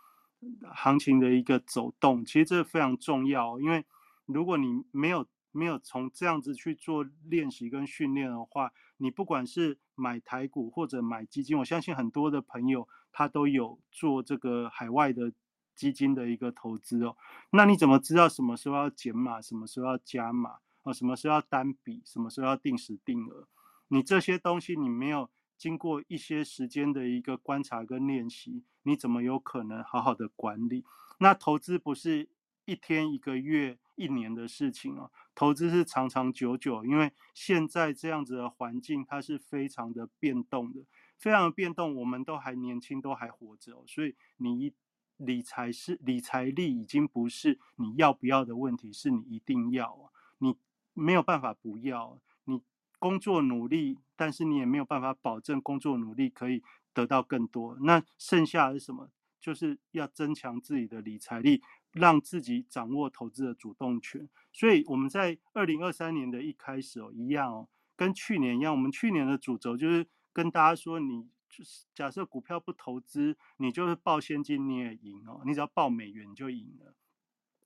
[0.73, 3.85] 行情的一个走动，其实这非常重要，因为
[4.25, 12.87] 如果你没有没有从这样子去做练习跟训练的话，你不管是买台股或者买基金，我相信很多的朋友。
[13.09, 15.33] 他都有做这个海外的
[15.73, 17.17] 基金的一个投资哦，
[17.49, 20.93] 那你怎么知道什么时候要减码，什么时候要加码啊？
[20.93, 23.47] 什么时候要单笔，什么时候要定时定额？
[23.87, 30.85] 你这些东西你没有经过一些时间的一个观察跟练习，你怎么有可能好好的管理？
[31.17, 32.29] 那投资不是
[32.65, 40.83] 一天、一个月、一年的事情哦，投资是长长久久，因为现在这样子的环境它是非常的变动的。
[41.15, 44.73] 非常的变动，我们都还年轻，都还活着，所以你
[45.17, 50.57] 理财是理财力已经不是你要不要的问题，是你一定要，你
[50.95, 52.59] 没有办法不要，你
[52.97, 56.63] 工作努力，但是你也没有办法保证工作努力可以
[56.95, 59.11] 得到更多，那剩下是什么？
[59.39, 61.61] 就是要增强自己的理财力，
[61.99, 64.29] 让自己掌握投资的主动权。
[64.51, 70.07] 所以我们在二零二三年的一开始哦，一样哦，跟去年一样，我们去年的主轴就是。
[70.33, 76.93] 跟大家说，你就是假设股票不投资，你就是报现金你也赢哦，你只要报美元就赢了。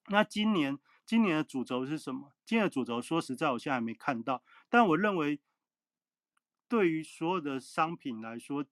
[0.08, 2.32] 那今年今年的主轴是什么？
[2.46, 4.42] 今年的主轴说实在，我现在还没看到。
[4.70, 5.42] 但我认为，
[6.70, 8.66] 对于所有的商品来说，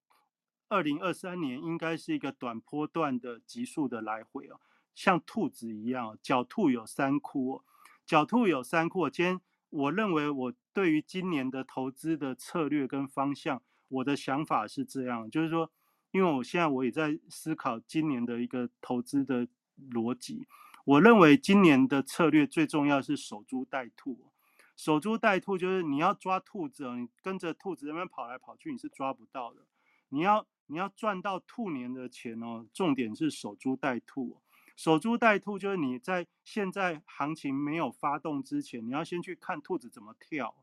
[0.69, 4.61] 二零二三年应该是一个短波段的急速的来回哦，
[4.99, 7.63] 像兔子一样，狡兔有三窟，
[8.05, 9.09] 狡兔有三窟。
[9.09, 9.39] 今天
[9.69, 13.61] 我认为，我对于今年的投资的策略跟方向。
[13.87, 15.71] 我的想法是这样，就是说，
[16.11, 19.47] 因为我现在我也在思考今年的一个投资的
[19.89, 20.45] 逻辑。
[20.83, 24.33] 我认为今年的策略最重要是守株待兔。
[24.75, 29.61] 守株待兔就是你要抓兔子，你跟着兔子那边跑来跑去，你是抓不到的。
[30.09, 34.41] 你要你要赚到兔年的钱哦，重点是守株待兔。
[34.79, 40.55] 守株待兔就是你在现在行情没有发动之前，你要先去看兔子怎么跳。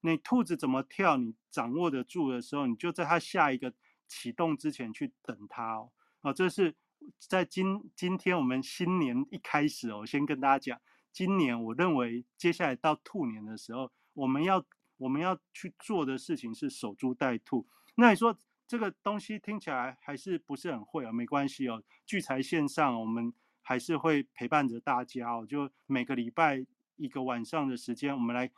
[0.00, 1.18] 你兔子怎么跳？
[1.18, 3.74] 你掌握得住的时候，你就在它下一个
[4.06, 5.92] 启动之前去等它哦。
[6.22, 6.74] 啊，这是
[7.18, 10.80] 在今今天我们新年一开始哦，先跟大家讲，
[11.12, 14.64] 今年我认为接下来到兔年的时候，我们要
[14.96, 17.68] 我们要去做的事情是守株待兔。
[17.96, 18.34] 那你说
[18.66, 21.12] 这个东西听起来还是不是很会啊？
[21.12, 23.30] 没关系哦，聚财线上我们
[23.68, 26.64] 还是会陪伴着大家哦，就每个礼拜
[26.96, 28.50] 一个晚上的时间，我们来。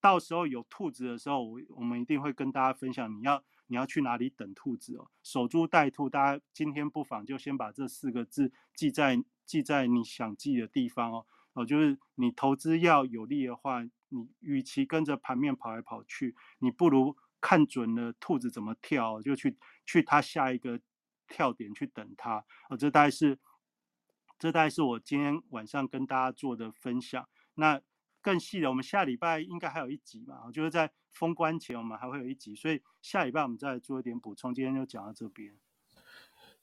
[0.00, 3.14] 到时候有兔子的时候，我我们一定会跟大家分享。
[3.14, 5.10] 你要你要去哪里等兔子哦？
[5.22, 11.26] 守株待兔，大家今天不妨就先把这四个字记在记在你想记的地方哦。
[11.52, 19.54] 哦，就是你投资要有利的话，你与其跟着盘面跑来跑去，你不如看准了兔子怎么跳，就去
[19.84, 20.80] 去它下一个
[21.28, 22.42] 跳点去等它。
[22.70, 23.38] 哦，这大概是
[24.38, 27.26] 这大概是我今天晚上跟大家做的分享。
[27.54, 27.80] 那
[28.20, 34.54] 更细的，我们下礼拜应该还有一集嘛，就是在封关前我们还会有一集，所以下礼拜我们再做一点补充。
[34.54, 35.52] 今天就讲到这边。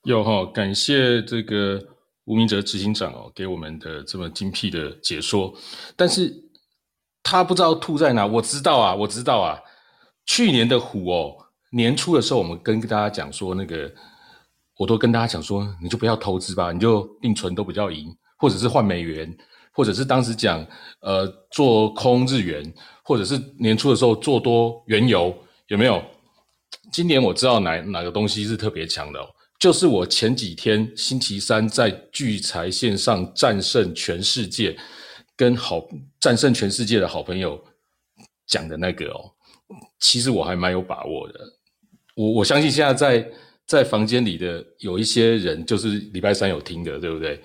[0.04, 1.98] 有哈，感谢这个。
[2.26, 5.54] 吴明哲执行长哦，给我们的这么精辟的解说，
[5.98, 6.34] 但是
[7.22, 9.60] 他不知道兔在哪，我知道啊，我知道啊。
[10.26, 11.36] 去年的虎哦，
[11.72, 13.94] 年初的时候，我们跟大家讲说，那个
[14.78, 19.36] 我都跟大家讲说，你就不要投资吧，你就定存都比较赢，或者是换美元，
[19.72, 20.66] 或者是当时讲
[21.02, 22.74] 呃做空日元，
[23.04, 25.36] 或者是年初的时候做多原油，
[25.68, 26.04] 有没有？
[26.92, 29.20] 今年我知道哪哪个东西是特别强的。
[29.60, 34.78] 就是我前几天星期三在聚财线上战胜全世界，
[35.38, 35.88] 跟好
[36.20, 37.64] 战胜全世界的好朋友
[38.46, 39.32] 讲的那个哦，
[40.00, 41.40] 其实我还蛮有把握的。
[42.16, 43.32] 我我相信现在在
[43.66, 47.42] 在房间里的有一些人，就是礼拜三有听的，对不对？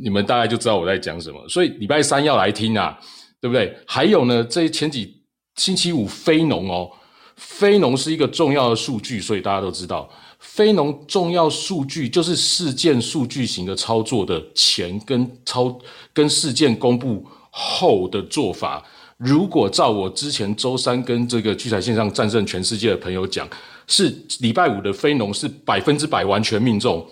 [0.00, 2.98] 你们大概就知道我在讲什么，所以礼拜三要来听啊，
[3.40, 3.76] 对不对？
[3.86, 5.22] 还有呢，这前几
[5.56, 6.88] 星期五非农哦，
[7.36, 10.08] 非农是一个重要的数据，所以大家都知道。
[10.38, 15.78] 非农重要数据就是事件数据型的操作的前跟操
[16.12, 18.84] 跟事件公布后的做法。
[19.18, 23.48] 如果照我之前周三跟这个聚财线上战胜全世界的朋友讲，
[23.86, 27.08] 是礼拜五的非农是百分之百完全命中，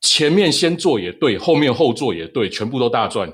[0.00, 3.32] 前面先做也对，后面后做也对，全部都大赚。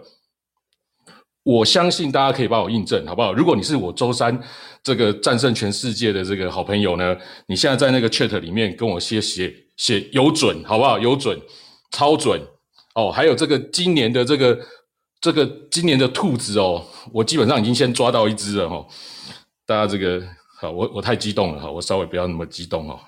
[1.45, 3.33] 我相信大家可以帮我印证，好不好？
[3.33, 4.41] 如果你是我周三
[4.83, 7.17] 这个战胜全世界的这个好朋友呢，
[7.49, 10.99] 你现在在那个 chat 里面跟我写写写有准，好不好？
[11.01, 11.37] 有准，
[11.91, 12.41] 超准
[12.95, 13.11] 哦！
[13.11, 14.57] 还有这个今年的这个
[15.21, 18.87] 这个今年的兔子哦，我基本上已经先抓到一只了哈。
[19.67, 20.23] 大家这个
[20.63, 23.01] 好，我我太激动了哈，我稍微不要那么激动哦。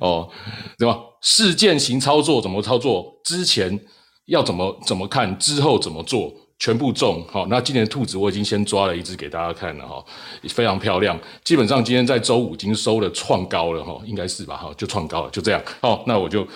[0.00, 0.30] 哦，
[0.78, 0.98] 对吧？
[1.20, 3.20] 事件型操作怎么操作？
[3.24, 3.78] 之前。
[4.26, 7.48] 要怎么怎么看之后怎么做，全部中好。
[7.48, 10.04] 那今年兔子我已经先抓了一只给大家看了哈，
[10.50, 11.18] 非常漂亮。
[11.42, 15.60] 基本上今天在周五已经收了创高了哈，应该是吧哈，就创高了，就这样。
[15.80, 16.46] 好，那我就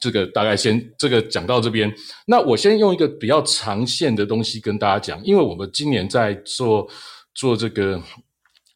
[0.00, 1.92] 这个大概先这个讲到这边。
[2.28, 6.88] 那我先用一个比较长线的东西跟大家讲，因为我们今年在做
[7.34, 8.02] 做这个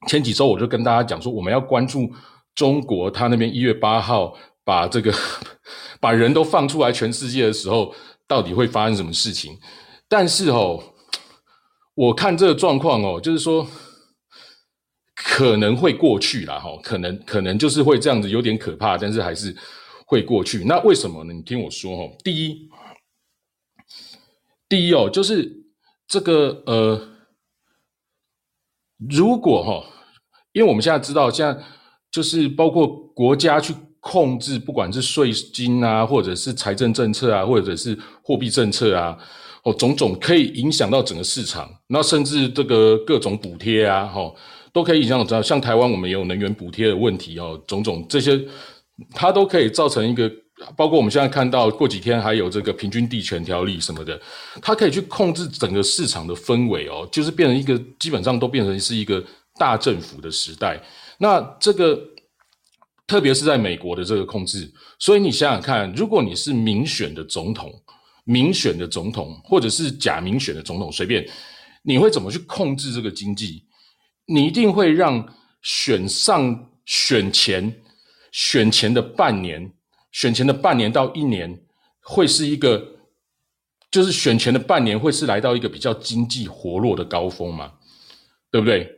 [0.08, 2.12] 前几周我就跟大家讲说，我们要关注
[2.54, 5.14] 中国，他那边一月八号把这个
[6.00, 7.94] 把人都放出来全世界的时候。
[8.28, 9.58] 到底会发生什么事情？
[10.08, 10.82] 但是哦，
[11.94, 13.68] 我看这个状况哦，就是说
[15.14, 19.54] 可能会过去了哈，可能可能就是会这样子，有点可怕，但是还是
[20.06, 20.64] 会过去。
[20.64, 21.34] 那为什么呢？
[21.34, 22.70] 你听我说哈，第一，
[24.66, 25.66] 第一哦，就是
[26.06, 27.11] 这个呃，
[29.10, 29.84] 如果哈，
[30.52, 31.56] 因为我们现在知道，现在
[32.10, 33.74] 就是包括国家去。
[34.04, 39.16] 控制不管是税金啊，或者是财政政策啊，或者是货币政策啊，
[39.62, 41.70] 哦，种种可以影响到整个市场。
[41.86, 44.28] 那甚至这个各种补贴啊，哈，
[44.72, 45.40] 都可以影响到。
[45.40, 48.44] 像台湾我们也有能源补贴的问题哦，种种这些，
[49.14, 50.28] 它都可以造成一个。
[50.76, 54.20] 包括我们现在看到过几天还有这个平均地权条例什么的，
[54.60, 59.24] 它可以去控制整个市场的氛围哦，就是变成一个基本上都变成是一个
[59.58, 60.82] 大政府的时代。
[61.18, 62.08] 那这个。
[63.04, 67.70] 特别是在美国的这个控制，所以你想想看，如果你是民选的总统、
[68.24, 71.28] 民选的总统，或者是假民选的总统，随便，
[71.82, 73.66] 你会怎么去控制这个经济？
[74.24, 75.28] 你一定会让
[75.60, 77.82] 选上选前、
[78.30, 79.70] 选前的半年、
[80.12, 81.60] 选前的半年到一年，
[82.02, 82.82] 会是一个，
[83.90, 87.72] 就是选前的半年会是来到一个比较经济活络的高峰嘛？
[88.50, 88.88] 对不对？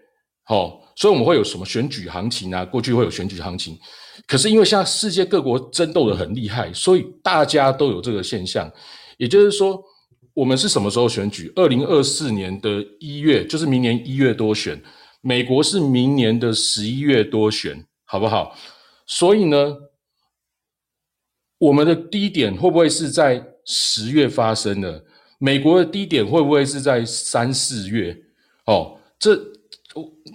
[0.43, 2.65] 好，所以我们会有什么选举行情啊？
[2.65, 3.79] 过去会有选举行情。
[4.27, 8.71] 可是因为现在世界各国争斗的很厉害，所以大家都有这个现象。
[9.17, 9.83] 也就是说，
[10.35, 11.53] 我们是什么时候选举？
[11.57, 14.81] 二零二四年的一月，就是明年一月多选。
[15.21, 18.55] 美国是明年的十一月多选，好不好？
[19.07, 19.75] 所以呢，
[21.59, 25.05] 我们的低点会不会是在十月发生的？
[25.39, 28.17] 美国的低点会不会是在三四月？
[28.67, 29.37] 哦，这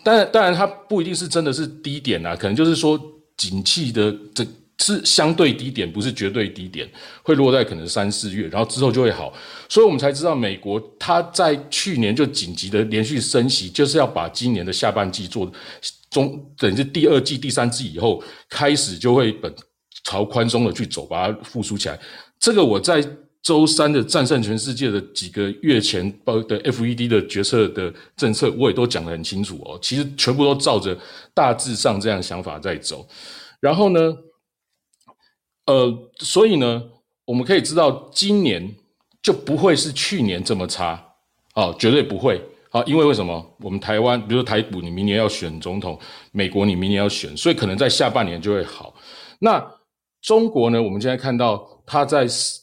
[0.04, 3.00] 当然当然，它不一定是真的是低点啊，可能就是说。
[3.40, 4.46] 景气的这
[4.80, 6.86] 是相对低点，不是绝对低点，
[7.24, 9.34] 会落在可能三四月，然后之后就会好，
[9.70, 15.50] 所以我们才知道美国它在去年就紧急的连续升息，就是要把今年的下半季做
[16.10, 19.50] 中，等于是第二季、第三季以后开始就会本
[20.04, 22.00] 朝宽松的去走，把它复苏起来。
[22.40, 23.04] 这个我在
[23.42, 29.80] 周三的战胜全世界的几个月前包的 FED 的决策的政策，我也都讲得很清楚哦。
[29.82, 30.98] 其实全部都照着
[31.34, 33.08] 大致上这样想法在走。
[33.62, 34.16] 然后呢，
[35.66, 36.84] 呃，所以呢，
[37.26, 38.76] 我们可以知道今年
[39.22, 41.02] 就不会是去年这么差
[41.56, 42.42] 哦，绝对不会。
[42.72, 43.44] 好，因为为什么？
[43.62, 45.98] 我们台湾，比如说台股，你明年要选总统；
[46.32, 48.94] 美国，你明年要选，所以可能在下半年就会好。
[49.40, 49.60] 那
[50.22, 50.82] 中国呢？
[50.82, 52.60] 我们现在看到它在十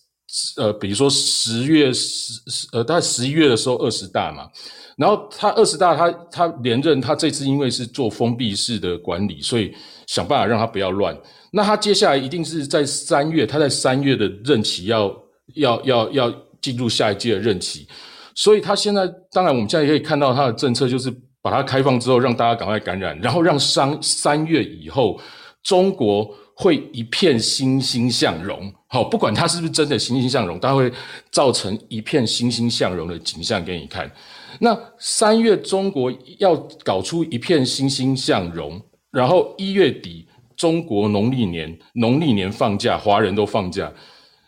[0.56, 4.48] 呃，比如说十月十十呃，大概十一月的时候二十大嘛，
[4.96, 9.74] 然后它二十大，它它连任，它这次因为是做封闭式的管理，所以
[10.06, 11.16] 想办法让它不要乱。
[11.52, 15.16] 那它接下来一定是在三月，它在三月的任期要
[15.54, 17.86] 要要要进入下一届的任期。
[18.34, 21.10] 所以他现在，当然我们现在可以看到他的政策，就是
[21.40, 25.18] 把它开放之后，让大家赶快感染，然后让三三月以后，
[25.62, 26.28] 中国
[26.58, 28.72] 会一片欣欣向荣。
[28.88, 30.90] 好，不管它是不是真的欣欣向荣，它会
[31.30, 34.10] 造成一片欣欣向荣的景象给你看。
[34.58, 38.80] 那三月中国要搞出一片欣欣向荣，
[39.10, 40.26] 然后一月底
[40.56, 43.92] 中国农历年农历年放假，华人都放假，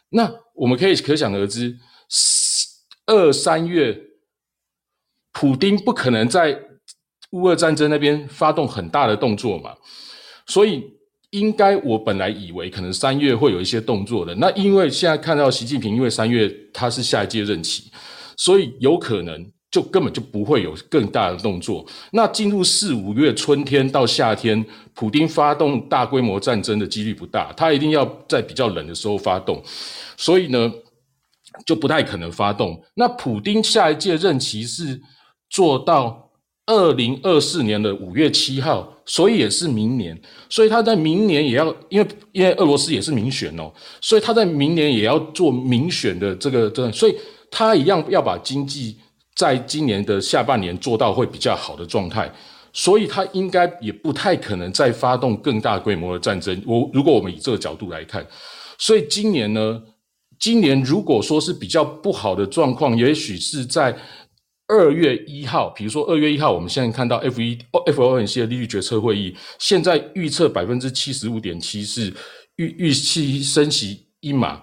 [0.09, 1.77] 那我们可以可想而知。
[3.07, 3.99] 二三月，
[5.33, 6.59] 普丁不可能在
[7.33, 9.75] 乌俄战争那边发动很大的动作嘛，
[10.47, 10.98] 所以
[11.31, 14.35] 应该我本来以为可能三月会有一些动作的。
[14.37, 17.91] 那因为现在看到习近平，因为三月他是下一届任期，
[18.37, 21.87] 所以有可能就根本就不会有更大的动作。
[22.13, 24.65] 那进入四五月春天到夏天，
[24.95, 29.63] 普丁发动大规模战争的几率不大，他一定要在比较冷的时候发动，
[30.17, 30.73] 所以呢。
[31.67, 32.81] 就不太可能发动。
[32.95, 35.01] 那普丁下一届任期是
[35.51, 36.28] 做到
[36.69, 40.15] 二零二四年的五月七号，所以也是明年。
[40.51, 43.73] 所以他在明年也要，因为因为俄罗斯也是民选哦，
[44.03, 47.16] 所以他在明年也要做民选的这个，所以
[47.51, 48.99] 他一样要把经济
[49.35, 52.31] 在今年的下半年做到会比较好的状态。
[52.70, 56.62] 所以他应该也不太可能再发动更大规模的战争。
[56.66, 58.24] 我如果我们以这个角度来看，
[58.77, 59.82] 所以今年呢？
[60.39, 63.93] 今年如果说是比较不好的状况，也许是在
[64.69, 72.12] 二月一号，比如说二月一号，我们现在看到 F 一 F O N C 的利率决策会议，现在预测百分之七十五点七是
[72.57, 74.62] 预预期升息一码，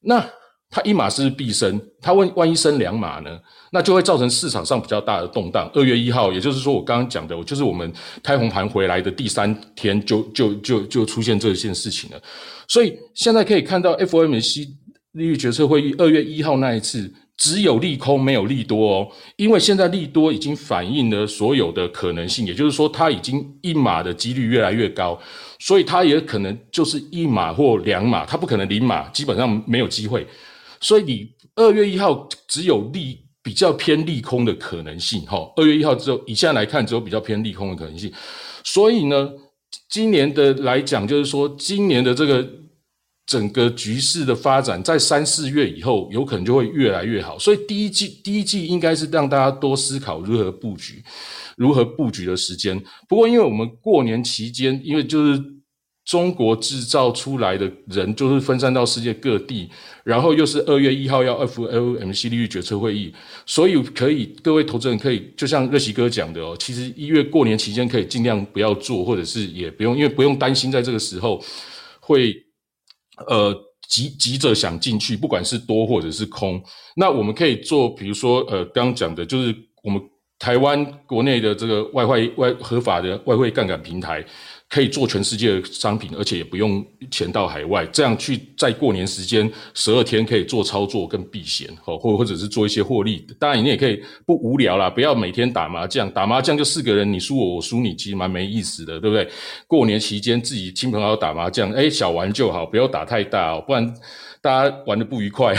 [0.00, 0.26] 那
[0.70, 3.38] 它一码是必升，它万万一升两码呢？
[3.70, 5.70] 那就会造成市场上比较大的动荡。
[5.74, 7.92] 二月一号，也就是说我刚刚讲的，我就是我们
[8.22, 12.22] 开红盘回来的第三天，就就就就出现这件事情了。
[12.66, 14.66] 所以现在可以看到 F O M C。
[15.12, 25.20] 利率决策会议二月一号那一次，只有利空没有利多哦，因为现在利多已经反映了所有的可能性，也就是说它已经一码的几率越来越高，
[25.58, 30.26] 所以它也可能就是一码或两码，它不可能零码，基本上没有机会。
[30.80, 38.10] 所以你二月一号只有利比较偏利空的可能性，哈，二月一号之后以现在来看，只有比较偏利空的可能性。
[38.64, 39.30] 所以呢，
[39.90, 42.48] 今年的来讲，就是说今年的这个。
[43.26, 47.36] 整个局势的发展，在三四月以后，有可能就会越来越好。
[47.36, 51.02] 所以第一季，第一季应该是让大家多思考如何布局，
[51.56, 52.80] 如何布局的时间。
[53.08, 55.42] 不过，因为我们过年期间，因为就是
[56.04, 59.68] 中国制造出来的人，就是分散到世界各地，
[60.04, 63.12] 然后又是二月一号要 FOMC 利率决策会议，
[63.44, 71.42] 所以可以各位投资人可以，就像热奇哥讲的哦，其实一月过年期间可以尽量不要做，或者是也不用，因为不用担心在这个时候
[71.98, 72.45] 会。
[73.28, 73.54] 呃，
[73.88, 76.62] 急急着想进去，不管是多或者是空，
[76.96, 80.00] 那我们可以做，比如说，呃，刚刚讲的就是我们
[80.38, 84.24] 台湾国内的这个外汇外合法的外汇杠杆平台。
[84.68, 93.24] 可以做全世界的商品，而且也不用钱到海外，这样去在过年时间十二天可以做操作跟避险，哦，或或者是做一些获利。
[93.38, 99.28] 当然你也可以不无聊啦，不要每天打麻将，打麻将就四个人，你输我，我输你，其实蛮没意思的，对不对？
[99.68, 103.94] 过年期间自己亲朋好友打麻将，哎，小玩就好，不要打太大哦，不然。
[104.42, 105.52] 大家玩的不愉快，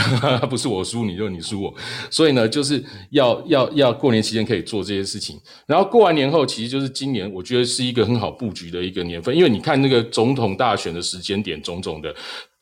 [0.48, 1.74] 不是我输你，就你输我，
[2.10, 12.14] 所以呢，就是要要要过年期间可以做这些事情，然后过完年后，其实就是今年，我觉得是一个很好布局的一个年份，因为你看那个总统大选的时间点，种种的，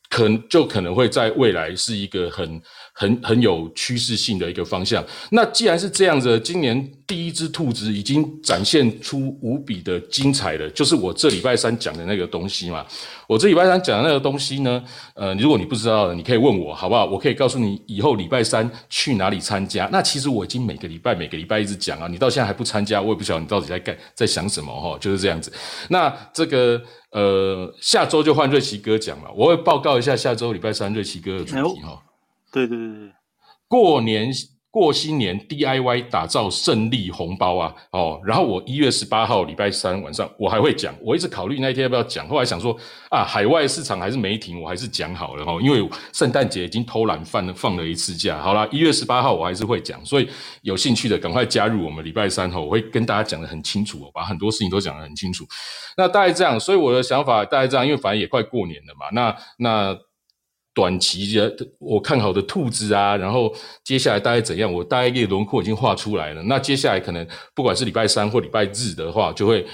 [0.08, 2.60] 可能就可能会在未来是一个很。
[2.98, 5.05] 很很有趋势性的一个方向。
[5.31, 12.85] 那既然是这样子，今年第一只兔子已经展现出无比的精彩了，就是我这礼拜三讲的那个东西嘛。
[13.27, 14.82] 我这礼拜三讲的那个东西呢，
[15.14, 17.05] 呃，如果你不知道的，你可以问我，好不好？
[17.05, 19.86] 我可以告诉你以后礼拜三去哪里参加。
[19.93, 25.52] 那其实我已经每个礼拜每个礼拜一直讲啊，你到现在还不参加，我也不晓得你到底在干在想什么哈，就是这样子。
[25.90, 32.01] 那这个呃，下周就换瑞奇哥讲了，我会报告一下下周礼拜三瑞奇哥的主题哈。
[32.57, 33.12] 对对对对，
[33.69, 34.33] 过年。
[34.69, 37.74] 过新年 DIY 打造胜利红包啊！
[37.93, 42.77] 哦，然后我一月十八号礼拜三晚上我还会讲，我一直考虑那一天要不要讲，后来想说
[43.09, 50.28] 啊，海外市场还是没停，我还是讲好了哦，因为圣诞节已经偷懒放了放了一次假，好啦，一月十八号我还是会讲，所以
[50.61, 55.43] 有兴趣的赶快加入我们礼拜三哈，我会跟大家讲的很清楚哦，把很多事情都讲得很清楚。
[55.97, 59.99] 那大概这样，所以我的想法大概这样，因为反正也快过年了嘛，那那。
[60.77, 64.73] 短期的我看好的兔子啊，然后接下来大概怎样？
[64.73, 66.43] 我大概一个轮廓已经画出来了。
[66.43, 69.66] 那接下来可能不管是礼拜三或礼拜日的话，就会。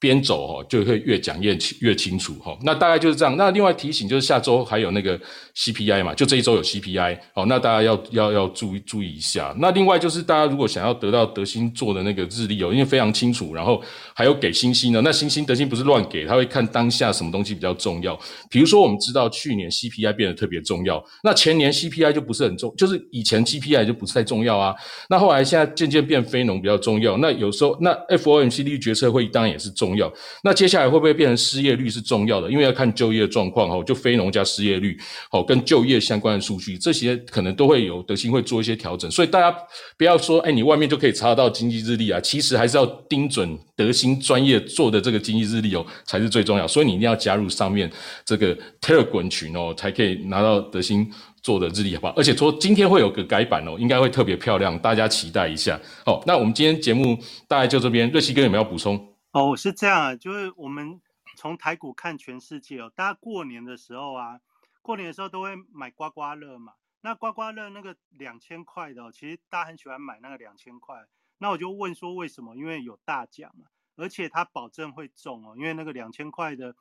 [0.00, 2.54] 边走哦，就会越讲越清越清楚哈。
[2.62, 3.34] 那大概就是这样。
[3.38, 5.18] 那另外提醒就是下周还有那个
[5.56, 7.46] CPI 嘛，就这一周有 CPI 哦。
[7.46, 9.54] 那大家要要要注意注意一下。
[9.58, 13.80] 那另外就是大家如果想要得到德兴做的那个日历哦，因为非常清楚，然后
[14.14, 15.00] 还有给星星呢。
[15.04, 18.18] 那星星德兴不是乱给，他会看当下什么东西比较重要。
[18.50, 24.74] 比如说我们知道去年 CPI 变得特别重要，那前年 CPI 就不是很重，就是以前 CPI 就不是太重要啊。
[25.08, 27.16] 那后来现在渐渐变非农比较重要。
[27.18, 30.12] 那有时候那 FOMC 利率决策会议当然也是重要。
[30.42, 32.50] 那接下来会不会变成失业率是重要的？
[32.50, 34.98] 因为要看就业状况哦，就非农加失业率
[35.30, 39.10] 哦，跟就业相关的数据，这些可能都会有德兴会做一些调整。
[39.10, 39.56] 所以大家
[39.96, 46.66] 不要说，哎，你外面就可以查到经济日历啊，其实还是要盯准德兴专业做的这个经济日历哦，才是最重要。
[46.66, 47.90] 所以你一定要加入上面
[48.24, 51.10] 这个 Telegram 群哦，才可以拿到德兴
[51.42, 52.14] 做的日历，好不好？
[52.16, 55.78] 而且说今天会有个改版哦，应该会特别漂亮，大家期待一下。
[56.04, 59.14] 好，那我们今天节目大概就这边，瑞希哥有没有补充？
[59.32, 61.00] 哦，是这样啊，就是我们
[61.36, 64.38] 从台股看全世界哦，大家过年的时候啊，
[64.84, 66.74] 过年的时候都会买刮刮乐嘛。
[67.00, 71.06] 那刮刮乐那个两千块的，其实大家很喜欢买那个两千块。
[71.38, 72.54] 那我就问说为什么？
[72.54, 76.76] 因为有大奖嘛，而且它保证会中哦，因为那个两千块的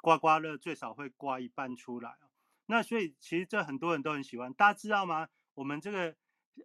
[0.00, 2.30] 刮刮乐最少会刮一半出来哦。
[2.66, 5.28] 那所以其实这很多人都很喜欢，大家知道吗？
[5.54, 6.14] 我们这个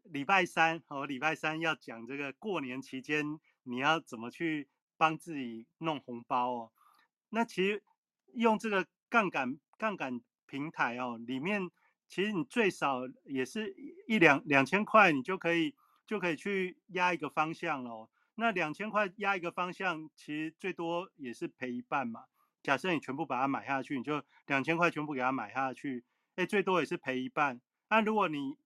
[0.04, 4.70] 礼拜三和礼拜三要讲这个过年期间你要怎么去。
[4.96, 6.72] 帮自己弄红包哦，
[7.30, 7.84] 那其实
[8.36, 11.70] 用这个杠杆杠杆平台哦，里面
[12.08, 13.74] 其实你最少也是
[14.08, 15.74] 一两两千块，你就可以
[16.06, 18.10] 就可以去压一个方向喽。
[18.36, 22.26] 那两千块压一个方向，其实最多也是赔一半嘛。
[22.62, 26.04] 假设你全部把它买下去，你就两千块全部给它买下去，
[26.36, 27.60] 哎，最多也是赔一半。
[27.90, 28.58] 那如果你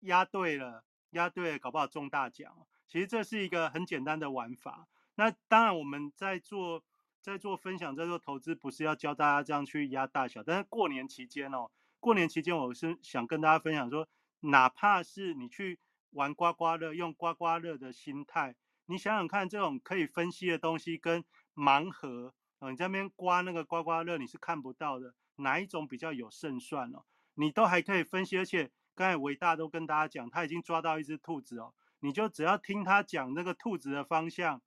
[0.00, 2.56] 压对了，压对了，搞不好中大奖。
[2.86, 4.88] 其实这是一个很简单的玩法。
[5.16, 6.82] 那当然，我们在做
[7.20, 10.42] 在做分享，在做投资，不是要教大家这样去压大小。
[10.42, 14.08] 但是过年期间哦，过年期间我是想跟大家分享说，
[14.40, 15.78] 哪怕是你去
[16.10, 18.54] 玩刮刮乐，用刮刮乐的心态，
[18.86, 21.24] 你想想看，这种可以分析的东西跟
[21.54, 27.04] 盲盒啊，你在那边刮那个刮刮乐，你是看不到的，哪一种比较有胜算哦？
[27.34, 34.62] 你都还可以分析，而且刚才伟大都跟大家讲，他已经抓到一只兔子哦，你就只要听他讲那个兔子的方向。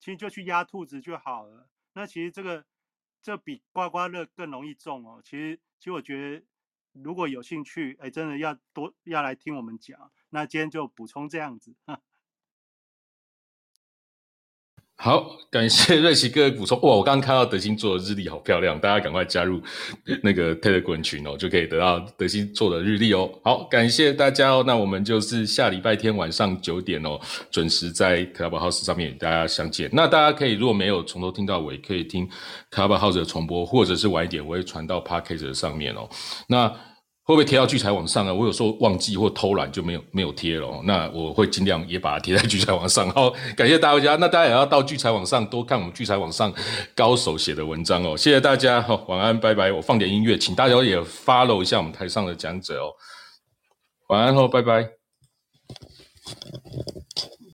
[0.00, 1.66] 其实就去压兔子就好了。
[1.94, 2.66] 那其实这个
[3.22, 5.20] 这比刮刮乐更容易中哦。
[5.24, 6.46] 其实其实我觉得
[6.92, 10.12] 如果有兴趣，哎，真的要多要来听我们讲。
[10.30, 11.74] 那今天就补充这样子。
[15.04, 16.80] 好，感谢瑞奇哥的补充。
[16.80, 19.60] 哇，我刚刚看到德兴做的日历好漂亮，大家赶快加入
[20.22, 23.30] 那个 Telegram 群哦，就可以得到德兴做的日历哦。
[23.42, 24.64] 好，感谢大家哦。
[24.66, 27.20] 那我们就是下礼拜天晚上九点哦，
[27.50, 29.90] 准时在 Clubhouse 上面与大家相见。
[29.92, 32.26] 那大家可以如果没有从头听到尾，可以听
[32.70, 36.08] Clubhouse 的重播，或者是晚一点我会传到 p a c k a g e 上面哦。
[36.48, 36.74] 那
[37.26, 38.34] 会不会贴到聚财网上啊？
[38.34, 40.82] 我有时候忘记或偷懒就没有没有贴了。
[40.84, 43.08] 那我会尽量也把它贴在聚财网上。
[43.16, 44.16] 好，感谢大家。
[44.16, 46.52] 那大家也要到聚财网上多看我们聚财网上
[46.94, 48.14] 高手写的文章哦。
[48.14, 49.72] 谢谢大家，好，晚安，拜拜。
[49.72, 52.92] 我放点音乐，请大家也 follow 一下我们台上的讲者哦。
[54.08, 54.90] 晚安，后拜拜。